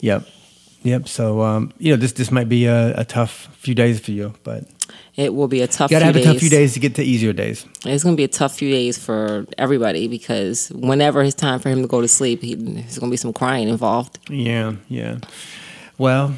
Yep. 0.00 0.26
Yep. 0.84 1.06
So, 1.08 1.42
um, 1.42 1.72
you 1.78 1.90
know, 1.92 1.96
this 2.00 2.12
this 2.12 2.30
might 2.30 2.48
be 2.48 2.64
a, 2.66 2.94
a 3.00 3.04
tough 3.04 3.48
few 3.58 3.74
days 3.74 4.00
for 4.00 4.12
you, 4.12 4.32
but 4.42 4.64
It 5.16 5.34
will 5.34 5.48
be 5.48 5.60
a 5.62 5.66
tough. 5.66 5.90
Few 5.90 5.98
days. 5.98 6.06
You 6.06 6.12
got 6.12 6.12
to 6.12 6.18
few 6.18 6.22
have 6.22 6.30
a 6.30 6.32
tough 6.34 6.40
few 6.40 6.50
days 6.50 6.72
to 6.74 6.80
get 6.80 6.94
to 6.94 7.02
easier 7.02 7.32
days. 7.34 7.66
It's 7.84 8.04
going 8.04 8.16
to 8.16 8.20
be 8.20 8.24
a 8.24 8.28
tough 8.38 8.54
few 8.56 8.70
days 8.70 8.96
for 8.96 9.44
everybody 9.58 10.08
because 10.08 10.70
whenever 10.74 11.22
it's 11.22 11.34
time 11.34 11.58
for 11.60 11.68
him 11.70 11.82
to 11.82 11.88
go 11.88 12.00
to 12.00 12.08
sleep, 12.08 12.40
he, 12.42 12.54
there's 12.54 12.98
going 12.98 13.10
to 13.10 13.14
be 13.14 13.16
some 13.18 13.32
crying 13.32 13.68
involved. 13.68 14.18
Yeah, 14.30 14.76
yeah. 14.88 15.18
Well, 15.98 16.34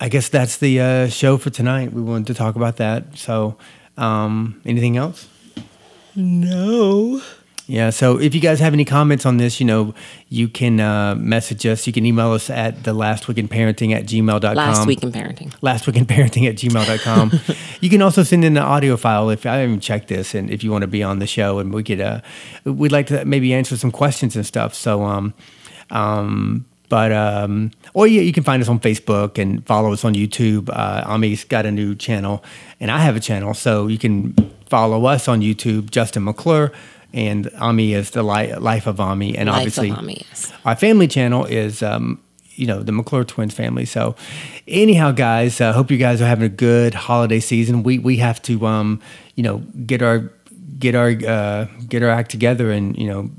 I 0.00 0.08
guess 0.08 0.30
that's 0.30 0.56
the 0.56 0.80
uh, 0.80 1.08
show 1.08 1.36
for 1.36 1.50
tonight. 1.50 1.92
We 1.92 2.00
wanted 2.00 2.26
to 2.28 2.34
talk 2.34 2.56
about 2.56 2.78
that. 2.78 3.18
So, 3.18 3.56
um, 3.98 4.60
anything 4.64 4.96
else? 4.96 5.28
No. 6.16 7.20
Yeah. 7.66 7.90
So, 7.90 8.18
if 8.18 8.34
you 8.34 8.40
guys 8.40 8.60
have 8.60 8.72
any 8.72 8.86
comments 8.86 9.26
on 9.26 9.36
this, 9.36 9.60
you 9.60 9.66
know, 9.66 9.94
you 10.30 10.48
can 10.48 10.80
uh, 10.80 11.14
message 11.16 11.66
us. 11.66 11.86
You 11.86 11.92
can 11.92 12.06
email 12.06 12.32
us 12.32 12.48
at 12.48 12.84
the 12.84 12.94
last 12.94 13.28
week 13.28 13.36
in 13.36 13.46
parenting 13.46 13.94
at 13.94 14.04
gmail.com. 14.04 14.54
Last 14.56 14.86
week 14.88 15.02
in 15.02 15.12
parenting. 15.12 15.54
last 15.60 15.86
week 15.86 15.96
in 15.96 16.06
parenting 16.06 16.48
at 16.48 16.56
gmail.com. 16.56 17.32
you 17.82 17.90
can 17.90 18.00
also 18.00 18.22
send 18.22 18.42
in 18.42 18.56
an 18.56 18.62
audio 18.62 18.96
file 18.96 19.28
if 19.28 19.44
I 19.44 19.56
haven't 19.56 19.80
checked 19.80 20.08
this 20.08 20.34
and 20.34 20.50
if 20.50 20.64
you 20.64 20.70
want 20.72 20.82
to 20.82 20.88
be 20.88 21.02
on 21.02 21.18
the 21.18 21.26
show 21.26 21.58
and 21.58 21.74
we 21.74 21.82
could, 21.84 22.00
uh, 22.00 22.22
we'd 22.64 22.90
like 22.90 23.06
to 23.08 23.24
maybe 23.26 23.52
answer 23.52 23.76
some 23.76 23.90
questions 23.90 24.34
and 24.34 24.46
stuff. 24.46 24.74
So, 24.74 25.04
um, 25.04 25.34
um, 25.90 26.64
but, 26.88 27.12
um, 27.12 27.70
or 27.94 28.06
yeah, 28.06 28.20
you 28.22 28.32
can 28.32 28.42
find 28.44 28.62
us 28.62 28.68
on 28.68 28.80
Facebook 28.80 29.38
and 29.38 29.66
follow 29.66 29.92
us 29.92 30.04
on 30.04 30.14
YouTube. 30.14 30.68
Uh, 30.70 31.02
Ami's 31.06 31.44
got 31.44 31.66
a 31.66 31.70
new 31.70 31.94
channel 31.94 32.44
and 32.78 32.90
I 32.90 32.98
have 32.98 33.16
a 33.16 33.20
channel. 33.20 33.54
So 33.54 33.86
you 33.86 33.98
can 33.98 34.34
follow 34.66 35.06
us 35.06 35.28
on 35.28 35.40
YouTube, 35.40 35.90
Justin 35.90 36.24
McClure. 36.24 36.72
And 37.12 37.50
Ami 37.58 37.92
is 37.94 38.10
the 38.10 38.22
li- 38.22 38.54
life 38.54 38.86
of 38.86 39.00
Ami, 39.00 39.36
and 39.36 39.48
Life 39.48 39.56
obviously 39.56 39.90
Ami, 39.90 40.24
yes. 40.28 40.52
our 40.64 40.76
family 40.76 41.08
channel 41.08 41.44
is 41.44 41.82
um, 41.82 42.20
you 42.54 42.66
know 42.66 42.84
the 42.84 42.92
McClure 42.92 43.24
twins 43.24 43.52
family. 43.52 43.84
So 43.84 44.14
anyhow, 44.68 45.10
guys, 45.10 45.60
I 45.60 45.72
hope 45.72 45.90
you 45.90 45.96
guys 45.96 46.22
are 46.22 46.26
having 46.26 46.44
a 46.44 46.48
good 46.48 46.94
holiday 46.94 47.40
season. 47.40 47.82
We 47.82 47.98
we 47.98 48.18
have 48.18 48.40
to 48.42 48.64
um, 48.64 49.00
you 49.34 49.42
know 49.42 49.58
get 49.86 50.02
our 50.02 50.30
get 50.80 50.94
our 50.94 51.10
uh, 51.10 51.66
get 51.88 52.02
our 52.02 52.10
act 52.10 52.30
together 52.30 52.70
and 52.72 52.96
you 52.98 53.06
know 53.06 53.30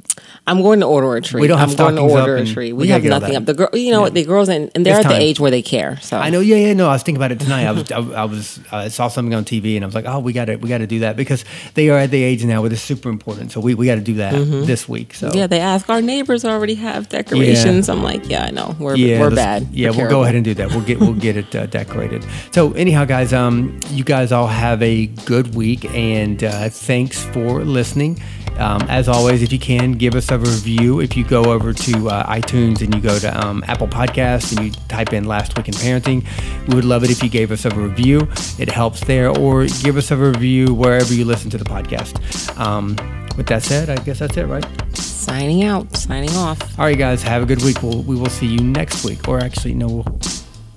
I'm 0.47 0.61
going 0.61 0.79
to 0.79 0.85
order 0.85 1.15
a 1.15 1.21
tree. 1.21 1.41
We 1.41 1.47
don't 1.47 1.59
have 1.59 1.71
I'm 1.71 1.75
going 1.77 1.95
to 1.95 2.01
order 2.01 2.35
a 2.35 2.45
tree. 2.45 2.73
we 2.73 2.83
We, 2.83 2.87
have 2.89 3.03
nothing 3.03 3.35
up. 3.35 3.45
The 3.45 3.53
girl, 3.53 3.69
you 3.73 3.91
know 3.91 4.01
what? 4.01 4.13
The 4.13 4.25
girls 4.25 4.49
and, 4.49 4.71
and 4.75 4.85
they're 4.85 4.97
It's 4.97 5.05
at 5.05 5.09
the 5.09 5.15
age 5.21 5.39
where 5.39 5.51
they 5.51 5.61
care. 5.61 5.97
So 6.01 6.17
I 6.17 6.29
know, 6.29 6.39
yeah, 6.39 6.55
yeah, 6.55 6.73
no. 6.73 6.89
I 6.89 6.93
was 6.93 7.03
thinking 7.03 7.17
about 7.17 7.31
it 7.31 7.39
tonight. 7.39 7.65
I 7.65 7.71
was, 7.71 7.91
I, 7.91 7.99
I 7.99 8.25
was, 8.25 8.59
I 8.71 8.87
saw 8.87 9.07
something 9.07 9.33
on 9.33 9.45
TV, 9.45 9.75
and 9.75 9.85
I 9.85 9.87
was 9.87 9.95
like, 9.95 10.05
oh, 10.05 10.19
we 10.19 10.33
got 10.33 10.45
to, 10.45 10.55
we 10.55 10.67
got 10.67 10.79
to 10.79 10.87
do 10.87 10.99
that 10.99 11.15
because 11.15 11.45
they 11.75 11.89
are 11.89 11.99
at 11.99 12.11
the 12.11 12.21
age 12.23 12.43
now 12.43 12.61
where 12.61 12.71
it's 12.71 12.81
super 12.81 13.09
important. 13.09 13.51
So 13.51 13.61
we, 13.61 13.75
we 13.75 13.85
got 13.85 13.95
to 13.95 14.01
do 14.01 14.15
that 14.15 14.33
this 14.65 14.89
week. 14.89 15.13
So 15.13 15.29
Mm-hmm. 15.31 15.37
Yeah, 15.37 15.47
they 15.47 15.59
ask 15.59 15.89
our 15.89 16.01
neighbors 16.01 16.43
already 16.43 16.75
have 16.75 17.07
decorations. 17.07 17.87
I'm 17.87 18.03
like, 18.03 18.27
yeah, 18.27 18.43
I 18.43 18.51
know. 18.51 18.75
We're 18.79 18.97
we're 18.97 19.33
bad. 19.33 19.67
Yeah, 19.71 19.91
We're 19.91 19.97
we'll 19.97 20.09
go 20.09 20.23
ahead 20.23 20.35
and 20.35 20.43
do 20.43 20.53
that. 20.55 20.69
We'll 20.71 20.81
get 20.81 20.99
we'll 20.99 21.13
get 21.13 21.37
it 21.37 21.55
uh, 21.55 21.67
decorated. 21.67 22.25
So 22.51 22.73
anyhow, 22.73 23.05
guys, 23.05 23.31
um, 23.31 23.79
you 23.91 24.03
guys 24.03 24.31
all 24.31 24.47
have 24.47 24.81
a 24.81 25.07
good 25.25 25.55
week, 25.55 25.85
and 25.93 26.43
uh, 26.43 26.69
thanks 26.69 27.23
for 27.33 27.63
listening. 27.63 28.21
Um, 28.57 28.81
as 28.89 29.07
always, 29.07 29.41
if 29.41 29.51
you 29.51 29.59
can 29.59 29.93
give 29.93 30.13
us 30.13 30.29
a 30.29 30.37
review, 30.37 30.99
if 30.99 31.15
you 31.17 31.23
go 31.23 31.45
over 31.45 31.73
to 31.73 32.09
uh, 32.09 32.25
iTunes 32.27 32.81
and 32.81 32.93
you 32.93 33.01
go 33.01 33.17
to 33.17 33.45
um, 33.45 33.63
Apple 33.67 33.87
Podcasts 33.87 34.55
and 34.55 34.65
you 34.65 34.71
type 34.87 35.13
in 35.13 35.25
"Last 35.25 35.57
Week 35.57 35.67
in 35.67 35.73
Parenting," 35.73 36.25
we 36.67 36.75
would 36.75 36.85
love 36.85 37.03
it 37.03 37.09
if 37.09 37.23
you 37.23 37.29
gave 37.29 37.51
us 37.51 37.65
a 37.65 37.69
review. 37.69 38.27
It 38.59 38.69
helps 38.69 39.01
there, 39.01 39.29
or 39.29 39.65
give 39.83 39.97
us 39.97 40.11
a 40.11 40.17
review 40.17 40.73
wherever 40.73 41.13
you 41.13 41.25
listen 41.25 41.49
to 41.51 41.57
the 41.57 41.65
podcast. 41.65 42.57
Um, 42.59 42.95
with 43.37 43.47
that 43.47 43.63
said, 43.63 43.89
I 43.89 43.95
guess 44.03 44.19
that's 44.19 44.37
it, 44.37 44.45
right? 44.45 44.65
Signing 44.95 45.63
out. 45.63 45.95
Signing 45.95 46.31
off. 46.31 46.77
All 46.77 46.85
right, 46.85 46.97
guys, 46.97 47.23
have 47.23 47.43
a 47.43 47.45
good 47.45 47.63
week. 47.63 47.81
We'll, 47.81 48.03
we 48.03 48.15
will 48.15 48.29
see 48.29 48.47
you 48.47 48.59
next 48.59 49.05
week. 49.05 49.27
Or 49.27 49.39
actually, 49.39 49.73
no, 49.73 49.87
we'll, 49.87 50.19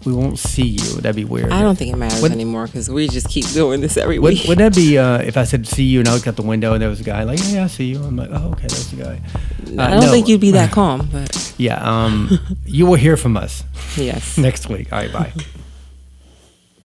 we 0.04 0.12
won't 0.12 0.38
see 0.38 0.66
you. 0.66 0.96
That'd 1.00 1.16
be 1.16 1.24
weird. 1.24 1.50
I 1.52 1.62
don't 1.62 1.76
think 1.76 1.92
it 1.92 1.96
matters 1.96 2.22
anymore 2.24 2.66
because 2.66 2.88
we 2.90 3.08
just 3.08 3.28
keep 3.28 3.46
doing 3.48 3.80
this 3.80 3.96
every 3.96 4.18
Would, 4.18 4.34
week. 4.34 4.48
would 4.48 4.58
that 4.58 4.74
be 4.74 4.98
uh, 4.98 5.18
if 5.18 5.36
I 5.36 5.44
said 5.44 5.66
see 5.66 5.84
you 5.84 6.00
and 6.00 6.08
I 6.08 6.14
looked 6.14 6.26
out 6.26 6.36
the 6.36 6.42
window 6.42 6.72
and 6.74 6.82
there 6.82 6.88
was 6.90 7.00
a 7.00 7.04
guy 7.04 7.24
like, 7.24 7.38
yeah, 7.44 7.64
I 7.64 7.66
see 7.68 7.86
you. 7.86 8.02
I'm 8.02 8.16
like, 8.16 8.30
oh, 8.32 8.50
okay, 8.52 8.66
there's 8.66 8.90
the 8.90 9.02
guy. 9.02 9.20
Uh, 9.78 9.86
I 9.86 9.90
don't 9.90 10.00
no. 10.00 10.10
think 10.10 10.28
you'd 10.28 10.40
be 10.40 10.50
that 10.52 10.70
calm, 10.78 11.08
but 11.10 11.54
Yeah, 11.58 11.76
um, 11.82 12.38
you 12.64 12.86
will 12.86 12.94
hear 12.96 13.16
from 13.16 13.36
us 13.36 13.64
yes. 13.96 14.36
next 14.38 14.68
week. 14.68 14.92
All 14.92 14.98
right, 15.00 15.12
bye. 15.12 15.32